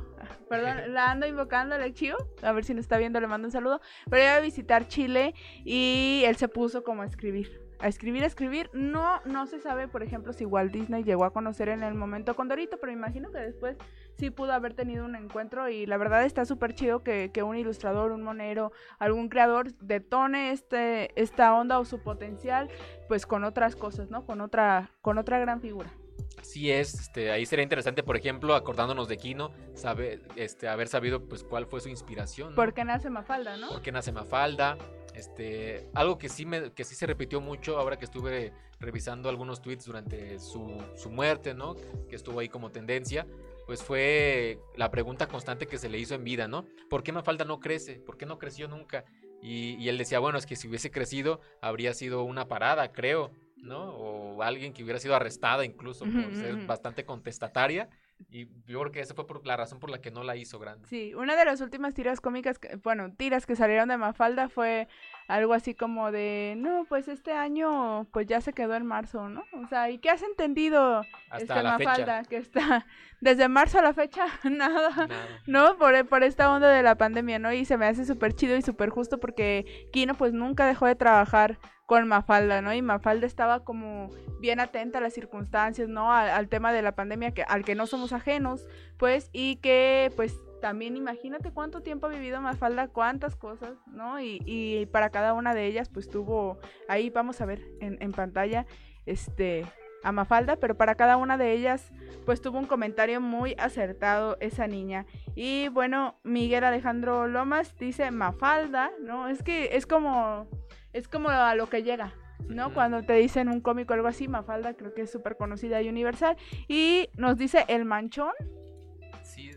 [0.48, 3.52] perdón, la ando invocando al Chivo, a ver si nos está viendo, le mando un
[3.52, 8.22] saludo, pero iba a visitar Chile y él se puso como a escribir a escribir,
[8.22, 8.70] a escribir.
[8.72, 12.34] No, no se sabe, por ejemplo, si Walt Disney llegó a conocer en el momento
[12.34, 13.76] con Dorito, pero imagino que después
[14.14, 18.12] sí pudo haber tenido un encuentro y la verdad está súper chido que, un ilustrador,
[18.12, 18.70] un monero,
[19.00, 22.70] algún creador detone este, esta onda o su potencial,
[23.08, 24.24] pues con otras cosas, ¿no?
[24.24, 25.92] Con otra, con otra gran figura.
[26.40, 31.24] Así es, este, ahí sería interesante, por ejemplo, acordándonos de Kino, sabe, este, haber sabido
[31.28, 32.54] pues cuál fue su inspiración.
[32.54, 33.68] ¿Por qué nace Mafalda, no?
[33.68, 34.78] ¿Por qué nace Mafalda?
[35.14, 39.60] Este, algo que sí, me, que sí se repitió mucho ahora que estuve revisando algunos
[39.60, 41.76] tweets durante su, su muerte, ¿no?
[42.08, 43.26] Que estuvo ahí como tendencia,
[43.66, 46.64] pues fue la pregunta constante que se le hizo en vida, ¿no?
[46.88, 48.00] ¿Por qué Mafalda no crece?
[48.00, 49.04] ¿Por qué no creció nunca?
[49.42, 53.30] Y, y él decía, bueno, es que si hubiese crecido habría sido una parada, creo,
[53.56, 53.94] ¿no?
[53.94, 57.88] O alguien que hubiera sido arrestada incluso por ser bastante contestataria
[58.30, 60.58] y yo creo que esa fue por la razón por la que no la hizo
[60.58, 60.88] grande.
[60.88, 64.88] Sí, una de las últimas tiras cómicas, que, bueno, tiras que salieron de Mafalda fue
[65.32, 69.44] algo así como de, no, pues este año pues ya se quedó en marzo, ¿no?
[69.62, 72.22] O sea, ¿y qué has entendido Hasta este Mafalda?
[72.24, 72.84] Que está
[73.22, 75.08] desde marzo a la fecha, nada,
[75.46, 75.78] ¿no?
[75.78, 77.50] Por, por esta onda de la pandemia, ¿no?
[77.50, 80.96] Y se me hace súper chido y súper justo porque Kino pues nunca dejó de
[80.96, 82.74] trabajar con Mafalda, ¿no?
[82.74, 86.12] Y Mafalda estaba como bien atenta a las circunstancias, ¿no?
[86.12, 88.66] Al, tema de la pandemia que, al que no somos ajenos,
[88.98, 94.20] pues, y que pues también imagínate cuánto tiempo ha vivido Mafalda, cuántas cosas, ¿no?
[94.20, 98.12] Y, y para cada una de ellas pues tuvo, ahí vamos a ver en, en
[98.12, 98.64] pantalla,
[99.04, 99.66] este,
[100.04, 101.90] a Mafalda, pero para cada una de ellas
[102.24, 105.04] pues tuvo un comentario muy acertado esa niña.
[105.34, 109.26] Y bueno, Miguel Alejandro Lomas dice Mafalda, ¿no?
[109.26, 110.46] Es que es como
[110.92, 112.14] es como a lo que llega,
[112.46, 112.72] ¿no?
[112.72, 115.88] Cuando te dicen un cómico o algo así, Mafalda creo que es súper conocida y
[115.88, 116.36] universal.
[116.68, 118.32] Y nos dice El Manchón.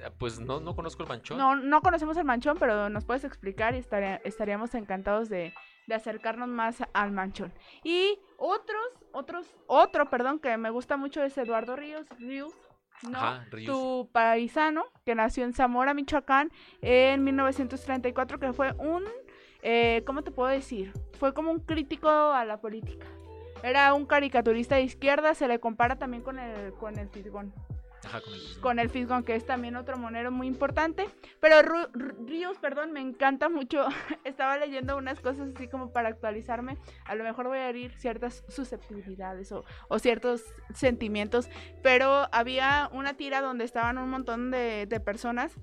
[0.06, 1.38] Ah, pues no, no conozco el Manchón.
[1.38, 3.84] No, no conocemos el Manchón, pero nos puedes explicar y
[4.24, 5.54] estaríamos encantados de,
[5.94, 7.54] acercarnos más al Manchón.
[7.84, 12.54] Y otros, otros, otro, perdón, que me gusta mucho es Eduardo Ríos, Ríos,
[13.10, 13.44] ¿no?
[13.52, 13.72] Ríos.
[13.72, 16.52] Tu paisano, que nació en Zamora, Michoacán,
[16.82, 19.04] en 1934, que fue un
[19.68, 20.94] eh, ¿cómo te puedo decir?
[21.18, 23.08] Fue como un crítico a la política.
[23.64, 27.52] Era un caricaturista de izquierda, se le compara también con el, con el Fisgón.
[28.62, 29.18] Con el Fisgón.
[29.18, 31.08] Con que es también otro monero muy importante.
[31.40, 31.62] Pero
[32.26, 33.88] Ríos, perdón, me encanta mucho.
[34.24, 36.78] Estaba leyendo unas cosas así como para actualizarme.
[37.06, 39.64] A lo mejor voy a herir ciertas susceptibilidades o,
[40.00, 40.44] ciertos
[40.74, 41.50] sentimientos.
[41.84, 45.58] Pero había una tira donde estaban un montón de, de personas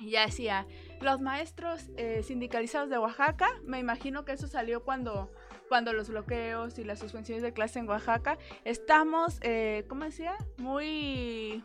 [0.00, 0.66] y ya decía,
[1.02, 5.30] los maestros eh, sindicalizados de Oaxaca, me imagino que eso salió cuando,
[5.70, 10.36] cuando los bloqueos y las suspensiones de clase en Oaxaca, estamos, eh, ¿cómo decía?
[10.58, 11.64] Muy...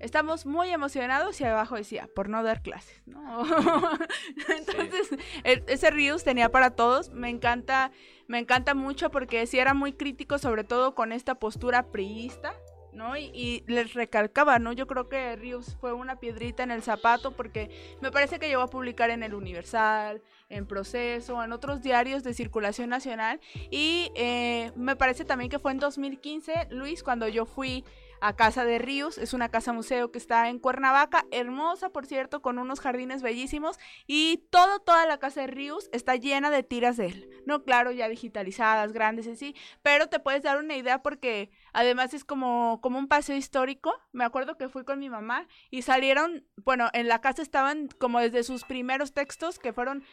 [0.00, 3.42] Estamos muy emocionados y abajo decía, por no dar clases, ¿no?
[4.48, 5.10] Entonces,
[5.44, 7.92] e, ese Rius tenía para todos, me encanta,
[8.26, 12.52] me encanta mucho porque sí era muy crítico, sobre todo con esta postura priista,
[12.98, 13.16] ¿no?
[13.16, 14.72] Y, les recalcaba, ¿no?
[14.72, 17.70] Yo creo que Rius fue una piedrita en el zapato porque
[18.02, 20.20] me parece que llegó a publicar en el Universal,
[20.50, 23.40] en Proceso, en otros diarios de circulación nacional
[23.70, 27.84] y eh, me parece también que fue en 2015, Luis, cuando yo fui
[28.20, 29.18] a Casa de Ríos.
[29.18, 33.78] Es una casa museo que está en Cuernavaca, hermosa por cierto, con unos jardines bellísimos
[34.06, 37.30] y todo, toda la Casa de Ríos está llena de tiras de él.
[37.46, 42.14] No, claro, ya digitalizadas, grandes y así, pero te puedes dar una idea porque además
[42.14, 43.92] es como, como un paseo histórico.
[44.12, 48.20] Me acuerdo que fui con mi mamá y salieron, bueno, en la casa estaban como
[48.20, 50.04] desde sus primeros textos que fueron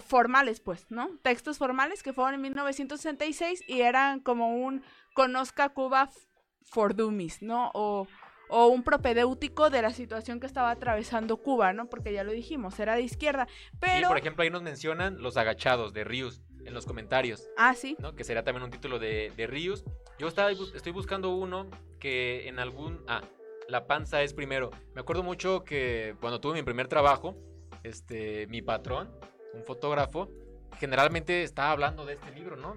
[0.00, 1.08] formales, pues, ¿no?
[1.22, 4.82] Textos formales que fueron en 1966 y eran como un
[5.14, 6.10] Conozca Cuba
[6.66, 7.70] for Dummies, ¿no?
[7.74, 8.06] O,
[8.48, 11.88] un propedéutico de la situación que estaba atravesando Cuba, ¿no?
[11.88, 13.48] Porque ya lo dijimos, era de izquierda.
[13.80, 13.98] Pero...
[13.98, 17.48] Sí, por ejemplo, ahí nos mencionan Los Agachados de Rius en los comentarios.
[17.56, 17.96] Ah, sí.
[17.98, 18.14] ¿no?
[18.14, 19.84] Que sería también un título de, de Rius.
[20.18, 21.66] Yo estaba, estoy buscando uno
[21.98, 23.02] que en algún...
[23.08, 23.22] Ah,
[23.68, 24.70] La Panza es primero.
[24.94, 27.36] Me acuerdo mucho que cuando tuve mi primer trabajo,
[27.82, 29.10] este, mi patrón,
[29.54, 30.30] un fotógrafo,
[30.78, 32.76] generalmente estaba hablando de este libro, ¿no?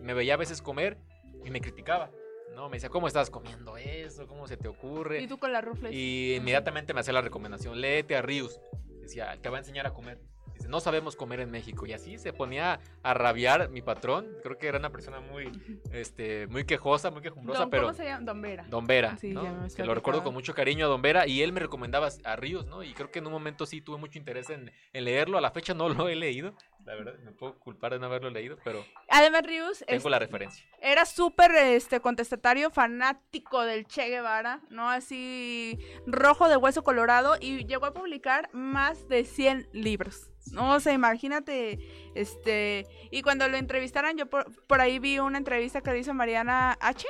[0.00, 0.98] me veía a veces comer
[1.44, 2.10] y me criticaba.
[2.54, 4.26] No, me decía, ¿cómo estás comiendo eso?
[4.26, 5.22] ¿Cómo se te ocurre?
[5.22, 5.92] Y tú con la rufles.
[5.92, 8.60] Y inmediatamente me hacía la recomendación, léete a Rius.
[9.00, 10.20] Decía, te va a enseñar a comer.
[10.54, 11.86] Dice, no sabemos comer en México.
[11.86, 14.28] Y así se ponía a rabiar mi patrón.
[14.42, 15.50] Creo que era una persona muy,
[15.90, 17.84] este, muy quejosa, muy quejumbrosa, pero...
[17.84, 18.26] ¿Cómo se llama?
[18.26, 18.66] Don Vera.
[18.68, 19.34] Don Vera, sí,
[19.74, 22.66] que lo recuerdo con mucho cariño a Don Vera y él me recomendaba a Ríos,
[22.66, 22.82] ¿no?
[22.82, 25.38] Y creo que en un momento sí tuve mucho interés en, en leerlo.
[25.38, 28.30] A la fecha no lo he leído, la verdad, me puedo culpar de no haberlo
[28.30, 28.84] leído, pero...
[29.08, 29.84] Además, Rius...
[29.86, 30.64] Tengo la referencia.
[30.80, 34.88] Era súper este, contestatario, fanático del Che Guevara, ¿no?
[34.88, 40.30] Así rojo de hueso colorado y llegó a publicar más de 100 libros.
[40.52, 41.78] No o sea, imagínate,
[42.14, 46.76] este, y cuando lo entrevistaran, yo por, por ahí vi una entrevista que hizo Mariana
[46.80, 47.06] H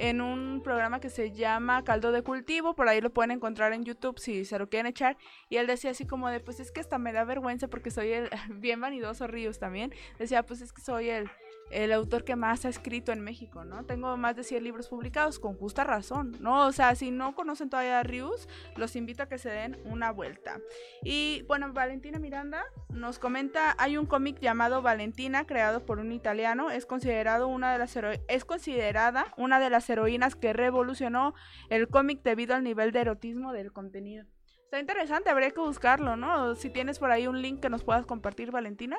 [0.00, 3.84] en un programa que se llama Caldo de Cultivo, por ahí lo pueden encontrar en
[3.84, 5.18] YouTube si se lo quieren echar,
[5.50, 8.12] y él decía así como de, pues es que hasta me da vergüenza porque soy
[8.12, 11.30] el, bien vanidoso Ríos también, decía, pues es que soy el,
[11.70, 13.84] el autor que más ha escrito en México, ¿no?
[13.84, 16.66] Tengo más de 100 libros publicados, con justa razón, ¿no?
[16.66, 20.10] O sea, si no conocen todavía a Rius, los invito a que se den una
[20.10, 20.60] vuelta.
[21.02, 26.70] Y bueno, Valentina Miranda nos comenta, hay un cómic llamado Valentina, creado por un italiano,
[26.70, 27.96] es considerado una de las
[28.28, 31.34] es considerada una de las heroínas que revolucionó
[31.68, 34.26] el cómic debido al nivel de erotismo del contenido.
[34.64, 36.54] Está interesante, habría que buscarlo, ¿no?
[36.54, 38.96] Si tienes por ahí un link que nos puedas compartir, Valentina,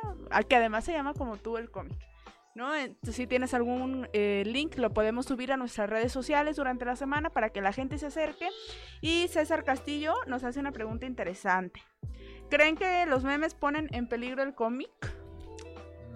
[0.49, 1.97] que además se llama como tú el cómic.
[2.55, 2.71] ¿No?
[3.03, 7.29] si tienes algún eh, link, lo podemos subir a nuestras redes sociales durante la semana
[7.29, 8.49] para que la gente se acerque.
[9.01, 11.81] Y César Castillo nos hace una pregunta interesante.
[12.49, 14.91] ¿Creen que los memes ponen en peligro el cómic?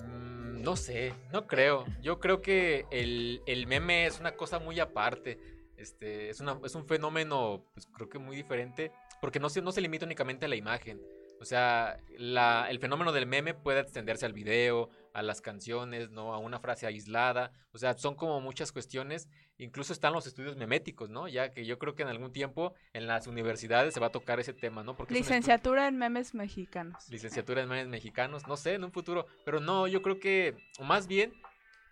[0.04, 1.86] Mm, no sé, no creo.
[2.02, 5.40] Yo creo que el, meme es una cosa muy aparte.
[5.78, 9.72] Este, es, una, es un fenómeno, pues creo que muy diferente, porque no se, no
[9.72, 11.02] se limita únicamente a la imagen.
[11.40, 16.34] O sea, el fenómeno del meme puede extenderse al video, a las canciones, ¿no?
[16.34, 17.54] A una frase aislada.
[17.72, 19.30] O sea, son como muchas cuestiones.
[19.58, 21.30] Incluso están los estudios meméticos, ¿no?
[21.30, 24.42] Ya que yo creo que en algún tiempo en las universidades se va a tocar
[24.42, 24.98] ese tema, ¿no?
[24.98, 27.10] Porque Licenciatura en memes mexicanos.
[27.10, 29.26] Licenciatura en memes mexicanos, no sé, en un futuro.
[29.46, 31.34] Pero no, yo creo que, más bien,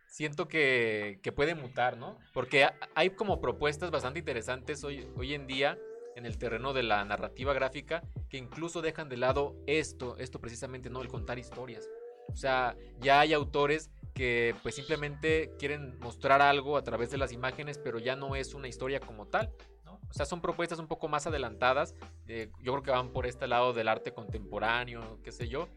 [0.05, 2.19] siento que, que puede mutar, ¿no?
[2.33, 5.77] Porque hay como propuestas bastante interesantes hoy, hoy en día
[6.17, 10.89] en el terreno de la narrativa gráfica que incluso dejan de lado esto, esto precisamente,
[10.89, 11.01] ¿no?
[11.01, 11.89] El contar historias.
[12.29, 17.31] O sea, ya hay autores que pues simplemente quieren mostrar algo a través de las
[17.31, 19.51] imágenes, pero ya no es una historia como tal.
[19.85, 21.95] O sea, son propuestas un poco más adelantadas.
[22.27, 25.67] Eh, yo creo que van por este lado del arte contemporáneo, qué sé yo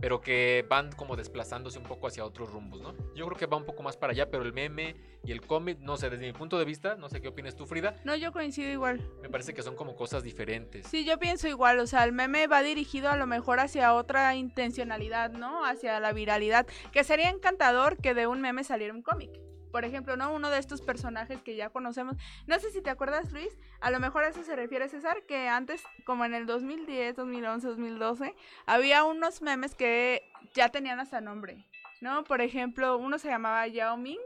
[0.00, 2.94] pero que van como desplazándose un poco hacia otros rumbos, ¿no?
[3.14, 5.78] Yo creo que va un poco más para allá, pero el meme y el cómic,
[5.80, 7.96] no sé, desde mi punto de vista, no sé qué opinas tú, Frida.
[8.04, 9.00] No, yo coincido igual.
[9.22, 10.86] Me parece que son como cosas diferentes.
[10.86, 14.34] Sí, yo pienso igual, o sea, el meme va dirigido a lo mejor hacia otra
[14.34, 15.64] intencionalidad, ¿no?
[15.64, 19.30] Hacia la viralidad, que sería encantador que de un meme saliera un cómic
[19.76, 20.32] por ejemplo, ¿no?
[20.32, 22.16] Uno de estos personajes que ya conocemos.
[22.46, 25.48] No sé si te acuerdas, Luis, a lo mejor a eso se refiere César, que
[25.48, 30.22] antes, como en el 2010, 2011, 2012, había unos memes que
[30.54, 31.66] ya tenían hasta nombre,
[32.00, 32.24] ¿no?
[32.24, 34.16] Por ejemplo, uno se llamaba Yao Ming.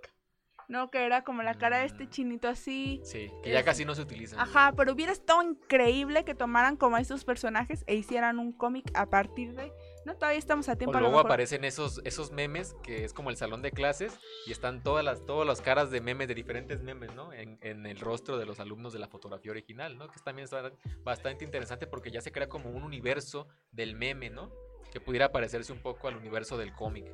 [0.68, 0.88] ¿no?
[0.88, 2.10] Que era como la cara de este mm.
[2.10, 3.00] chinito así.
[3.02, 4.40] Sí, que ya casi no se utiliza.
[4.40, 8.88] Ajá, pero hubiera estado increíble que tomaran como a estos personajes e hicieran un cómic
[8.94, 9.72] a partir de
[10.04, 10.96] no, todavía estamos a tiempo.
[10.96, 14.82] O luego aparecen esos, esos memes que es como el salón de clases y están
[14.82, 17.32] todas las, todas las caras de memes, de diferentes memes, ¿no?
[17.32, 20.08] En, en el rostro de los alumnos de la fotografía original, ¿no?
[20.08, 20.54] Que también es
[21.02, 24.50] bastante interesante porque ya se crea como un universo del meme, ¿no?
[24.92, 27.06] Que pudiera parecerse un poco al universo del cómic.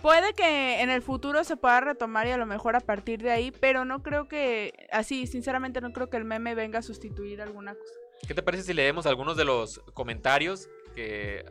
[0.00, 3.32] Puede que en el futuro se pueda retomar y a lo mejor a partir de
[3.32, 7.42] ahí, pero no creo que, así, sinceramente no creo que el meme venga a sustituir
[7.42, 7.94] alguna cosa.
[8.26, 10.68] ¿Qué te parece si leemos algunos de los comentarios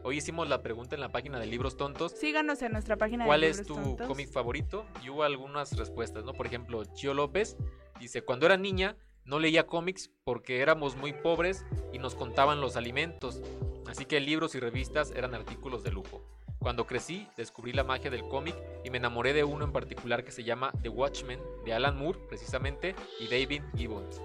[0.04, 2.12] hoy hicimos la pregunta en la página de Libros Tontos.
[2.12, 3.76] Síganos en nuestra página de Libros Tontos.
[3.76, 4.86] ¿Cuál es tu cómic favorito?
[5.04, 6.34] Y hubo algunas respuestas, ¿no?
[6.34, 7.58] Por ejemplo, Chio López
[8.00, 12.78] dice, cuando era niña no leía cómics porque éramos muy pobres y nos contaban los
[12.78, 13.42] alimentos,
[13.86, 16.24] así que libros y revistas eran artículos de lujo.
[16.60, 20.32] Cuando crecí, descubrí la magia del cómic y me enamoré de uno en particular que
[20.32, 24.22] se llama The Watchmen, de Alan Moore, precisamente, y David Gibbons.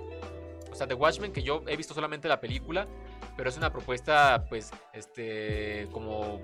[0.70, 2.88] O sea, The Watchmen, que yo he visto solamente la película,
[3.36, 6.40] pero es una propuesta, pues, este, como,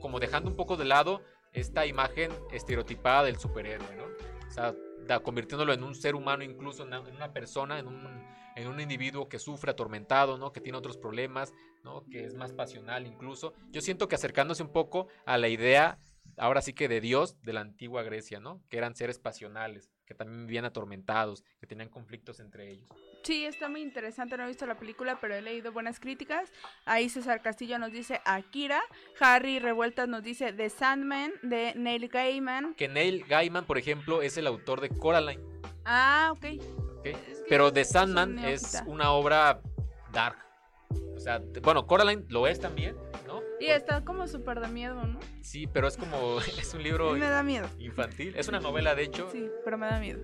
[0.00, 1.22] como dejando un poco de lado
[1.52, 4.04] esta imagen estereotipada del superhéroe, ¿no?
[4.48, 4.74] O sea,
[5.18, 8.24] convirtiéndolo en un ser humano, incluso en una, persona, en un,
[8.54, 10.52] en un individuo que sufre atormentado, ¿no?
[10.52, 11.52] Que tiene otros problemas,
[11.82, 12.04] ¿no?
[12.10, 13.52] Que es más pasional incluso.
[13.70, 15.98] Yo siento que acercándose un poco a la idea,
[16.36, 18.62] ahora sí que de Dios de la antigua Grecia, ¿no?
[18.68, 22.88] Que eran seres pasionales, que también vivían atormentados, que tenían conflictos entre ellos.
[23.22, 26.50] Sí, está muy interesante, no he visto la película, pero he leído buenas críticas.
[26.86, 28.80] Ahí César Castillo nos dice Akira,
[29.20, 32.74] Harry Revueltas nos dice The Sandman de Neil Gaiman.
[32.74, 35.42] Que Neil Gaiman, por ejemplo, es el autor de Coraline.
[35.84, 36.44] Ah, ok.
[36.98, 37.16] okay.
[37.48, 39.60] pero The Sandman es, una obra
[40.12, 40.38] dark.
[41.14, 42.96] O sea, bueno, Coraline lo es también,
[43.26, 43.42] ¿no?
[43.60, 45.20] Y está como súper de miedo, ¿no?
[45.42, 47.68] Sí, pero es como, es un libro me da miedo.
[47.78, 48.34] infantil.
[48.34, 49.28] Es una novela, de hecho.
[49.30, 50.20] Sí, pero me da miedo.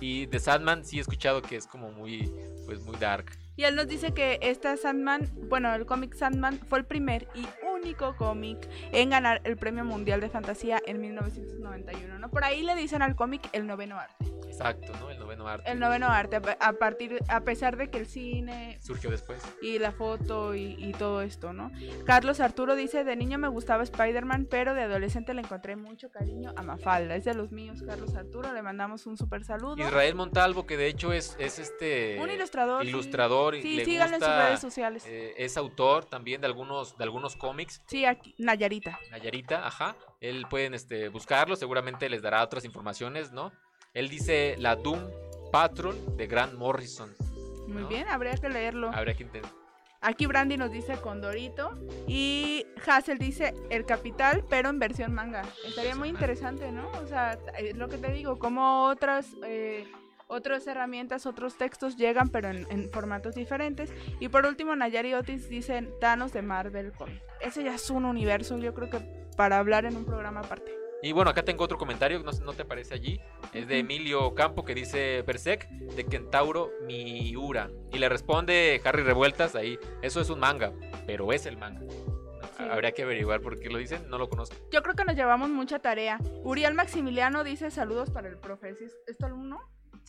[0.00, 2.32] Y de Sandman sí he escuchado que es como muy,
[2.66, 3.26] pues muy dark.
[3.56, 7.46] Y él nos dice que esta Sandman, bueno, el cómic Sandman fue el primer y
[7.80, 12.30] único cómic en ganar el Premio Mundial de Fantasía en 1991, ¿no?
[12.30, 14.40] Por ahí le dicen al cómic el noveno arte.
[14.46, 15.10] Exacto, ¿no?
[15.10, 15.70] El noveno arte.
[15.70, 18.78] El noveno arte, a partir, a pesar de que el cine...
[18.82, 19.42] Surgió después.
[19.62, 21.70] Y la foto y, todo esto, ¿no?
[22.04, 26.52] Carlos Arturo dice, de niño me gustaba Spider-Man, pero de adolescente le encontré mucho cariño
[26.56, 27.14] a Mafalda.
[27.14, 29.76] Es de los míos, Carlos Arturo, le mandamos un súper saludo.
[29.78, 32.18] Israel Montalvo, que de hecho es, es este...
[32.20, 32.84] Un ilustrador.
[32.84, 33.54] Ilustrador.
[33.54, 35.04] Sí, sí síganlo en sus redes sociales.
[35.06, 37.69] Eh, es autor también de algunos, de algunos cómics.
[37.86, 38.98] Sí, aquí, Nayarita.
[39.10, 39.96] Nayarita, ajá.
[40.20, 43.52] Él pueden este, buscarlo, seguramente les dará otras informaciones, ¿no?
[43.94, 45.00] Él dice la Doom
[45.50, 47.12] Patrol de Grant Morrison.
[47.66, 48.90] Muy bien, habría que leerlo.
[48.92, 49.52] Habría que intentar.
[50.02, 55.42] Aquí Brandy nos dice Condorito y Hassel dice El Capital, pero en versión manga.
[55.66, 56.90] Estaría muy interesante, ¿no?
[56.92, 59.86] O sea, es lo que te digo, como otras, eh,
[60.30, 63.92] otras herramientas, otros textos llegan, pero en, formatos diferentes.
[64.20, 67.22] Y por último, Nayari Otis dice Thanos de Marvel Comics.
[67.40, 69.00] Ese ya es un universo, yo creo que
[69.36, 70.72] para hablar en un programa aparte.
[71.02, 73.20] Y bueno, acá tengo otro comentario, no, no te aparece allí.
[73.52, 77.70] Es de Emilio Campo que dice Berserk de Kentauro Miura.
[77.92, 80.72] Y le responde Harry Revueltas ahí, eso es un manga,
[81.06, 81.80] pero es el manga.
[82.70, 84.54] Habría que averiguar por qué lo dicen, no lo conozco.
[84.70, 86.18] Yo creo que nos llevamos mucha tarea.
[86.44, 88.70] Uriel Maximiliano dice saludos para el profe.
[88.70, 89.58] ¿Es esto alumno?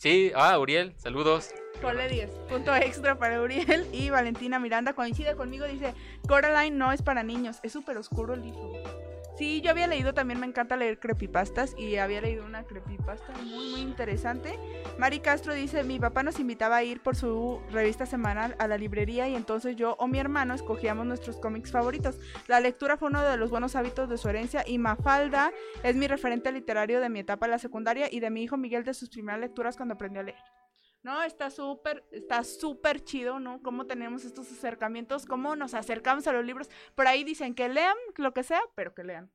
[0.02, 1.50] Sí, ah, Uriel, saludos.
[1.80, 2.28] Ponle 10.
[2.48, 3.86] Punto extra para Uriel.
[3.92, 5.94] Y Valentina Miranda coincide conmigo, dice,
[6.26, 8.72] Coraline no es para niños, es súper oscuro el libro.
[9.36, 13.70] Sí, yo había leído, también me encanta leer creepypastas y había leído una creepypasta muy,
[13.70, 14.58] muy interesante.
[14.98, 18.76] Mari Castro dice, mi papá nos invitaba a ir por su revista semanal a la
[18.76, 22.18] librería y entonces yo o mi hermano escogíamos nuestros cómics favoritos.
[22.46, 25.50] La lectura fue uno de los buenos hábitos de su herencia y Mafalda
[25.82, 28.84] es mi referente literario de mi etapa en la secundaria y de mi hijo Miguel
[28.84, 30.38] de sus primeras lecturas cuando aprendió a leer.
[31.02, 33.60] No, está súper, está súper chido, ¿no?
[33.62, 36.70] Cómo tenemos estos acercamientos, cómo nos acercamos a los libros.
[36.94, 39.30] Por ahí dicen que lean lo que sea, pero que lean.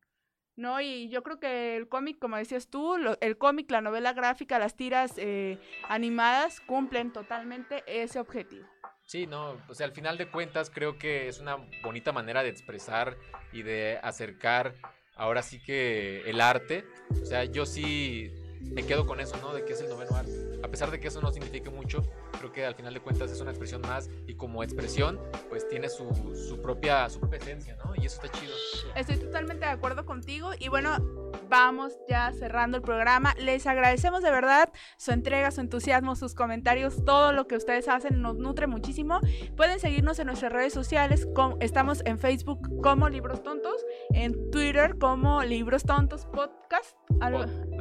[0.58, 0.82] ¿no?
[0.82, 4.76] Y yo creo que el cómic, como decías tú, el cómic, la novela gráfica, las
[4.76, 8.68] tiras eh, animadas cumplen totalmente ese objetivo.
[9.06, 12.50] Sí, no, o sea, al final de cuentas creo que es una bonita manera de
[12.50, 13.16] expresar
[13.54, 14.74] y de acercar
[15.16, 16.84] ahora sí que el arte.
[17.22, 18.32] O sea, yo sí
[18.62, 19.54] me quedo con eso, ¿no?
[19.54, 20.32] De que es el noveno arte.
[20.64, 22.04] A pesar de que eso no signifique mucho,
[22.38, 25.90] creo que al final de cuentas es una expresión más y como expresión, pues tiene
[25.90, 27.94] su, su propia, su propia esencia, ¿no?
[27.96, 28.54] Y eso está chido.
[28.96, 30.98] Estoy totalmente de acuerdo contigo y bueno,
[31.50, 33.34] vamos ya cerrando el programa.
[33.38, 38.22] Les agradecemos de verdad su entrega, su entusiasmo, sus comentarios, todo lo que ustedes hacen
[38.22, 39.20] nos nutre muchísimo.
[39.56, 41.28] Pueden seguirnos en nuestras redes sociales,
[41.60, 46.98] estamos en Facebook como Libros Tontos, en Twitter como Libros Tontos Podcast,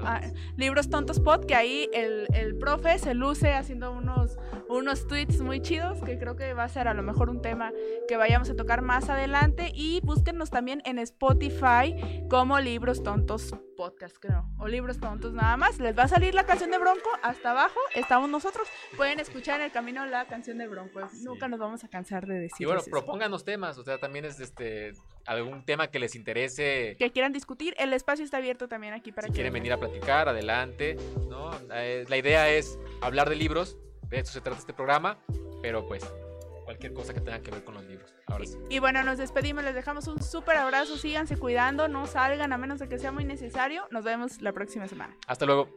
[0.03, 0.21] ah,
[0.57, 4.39] Libros Tontos Pod, que ahí el, el profe se luce haciendo unos,
[4.69, 7.73] unos tweets muy chidos, que creo que va a ser a lo mejor un tema
[8.09, 9.71] que vayamos a tocar más adelante.
[9.75, 11.95] Y búsquennos también en Spotify
[12.29, 14.45] como Libros Tontos podcast, creo.
[14.59, 15.79] O libros tontos nada más.
[15.79, 17.09] Les va a salir la canción de Bronco.
[17.23, 18.67] Hasta abajo estamos nosotros.
[18.97, 21.01] Pueden escuchar en el camino la canción de Bronco.
[21.23, 22.57] Nunca nos vamos a cansar de decir.
[22.61, 23.79] Y bueno, propónganos temas.
[23.79, 24.93] O sea, también es este
[25.27, 26.97] algún tema que les interese.
[26.99, 27.75] Que quieran discutir.
[27.79, 29.37] El espacio está abierto también aquí para si que.
[29.37, 30.97] quieren venir a platicar, adelante.
[31.29, 31.51] ¿no?
[31.73, 33.77] Eh, la idea es hablar de libros.
[34.09, 35.19] De eso se trata este programa.
[35.63, 36.05] Pero pues
[36.67, 38.13] cualquier cosa que tenga que ver con los libros.
[38.27, 38.59] Ahora sí.
[38.69, 42.81] Y bueno, nos despedimos, les dejamos un súper abrazo, síganse cuidando, no salgan a menos
[42.81, 43.87] de que sea muy necesario.
[43.91, 45.17] Nos vemos la próxima semana.
[45.27, 45.71] Hasta luego.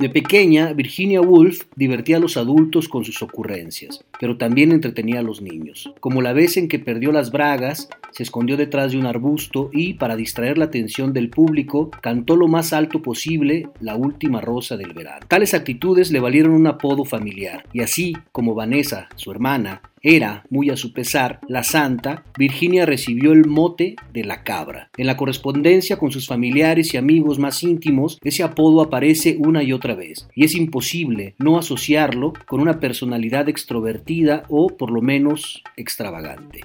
[0.00, 5.22] De pequeña, Virginia Woolf divertía a los adultos con sus ocurrencias, pero también entretenía a
[5.22, 9.04] los niños, como la vez en que perdió las bragas, se escondió detrás de un
[9.04, 14.40] arbusto y, para distraer la atención del público, cantó lo más alto posible la última
[14.40, 15.26] rosa del verano.
[15.28, 20.70] Tales actitudes le valieron un apodo familiar, y así como Vanessa, su hermana, era, muy
[20.70, 24.90] a su pesar, la santa, Virginia recibió el mote de la cabra.
[24.96, 29.72] En la correspondencia con sus familiares y amigos más íntimos, ese apodo aparece una y
[29.72, 35.62] otra vez, y es imposible no asociarlo con una personalidad extrovertida o por lo menos
[35.76, 36.60] extravagante.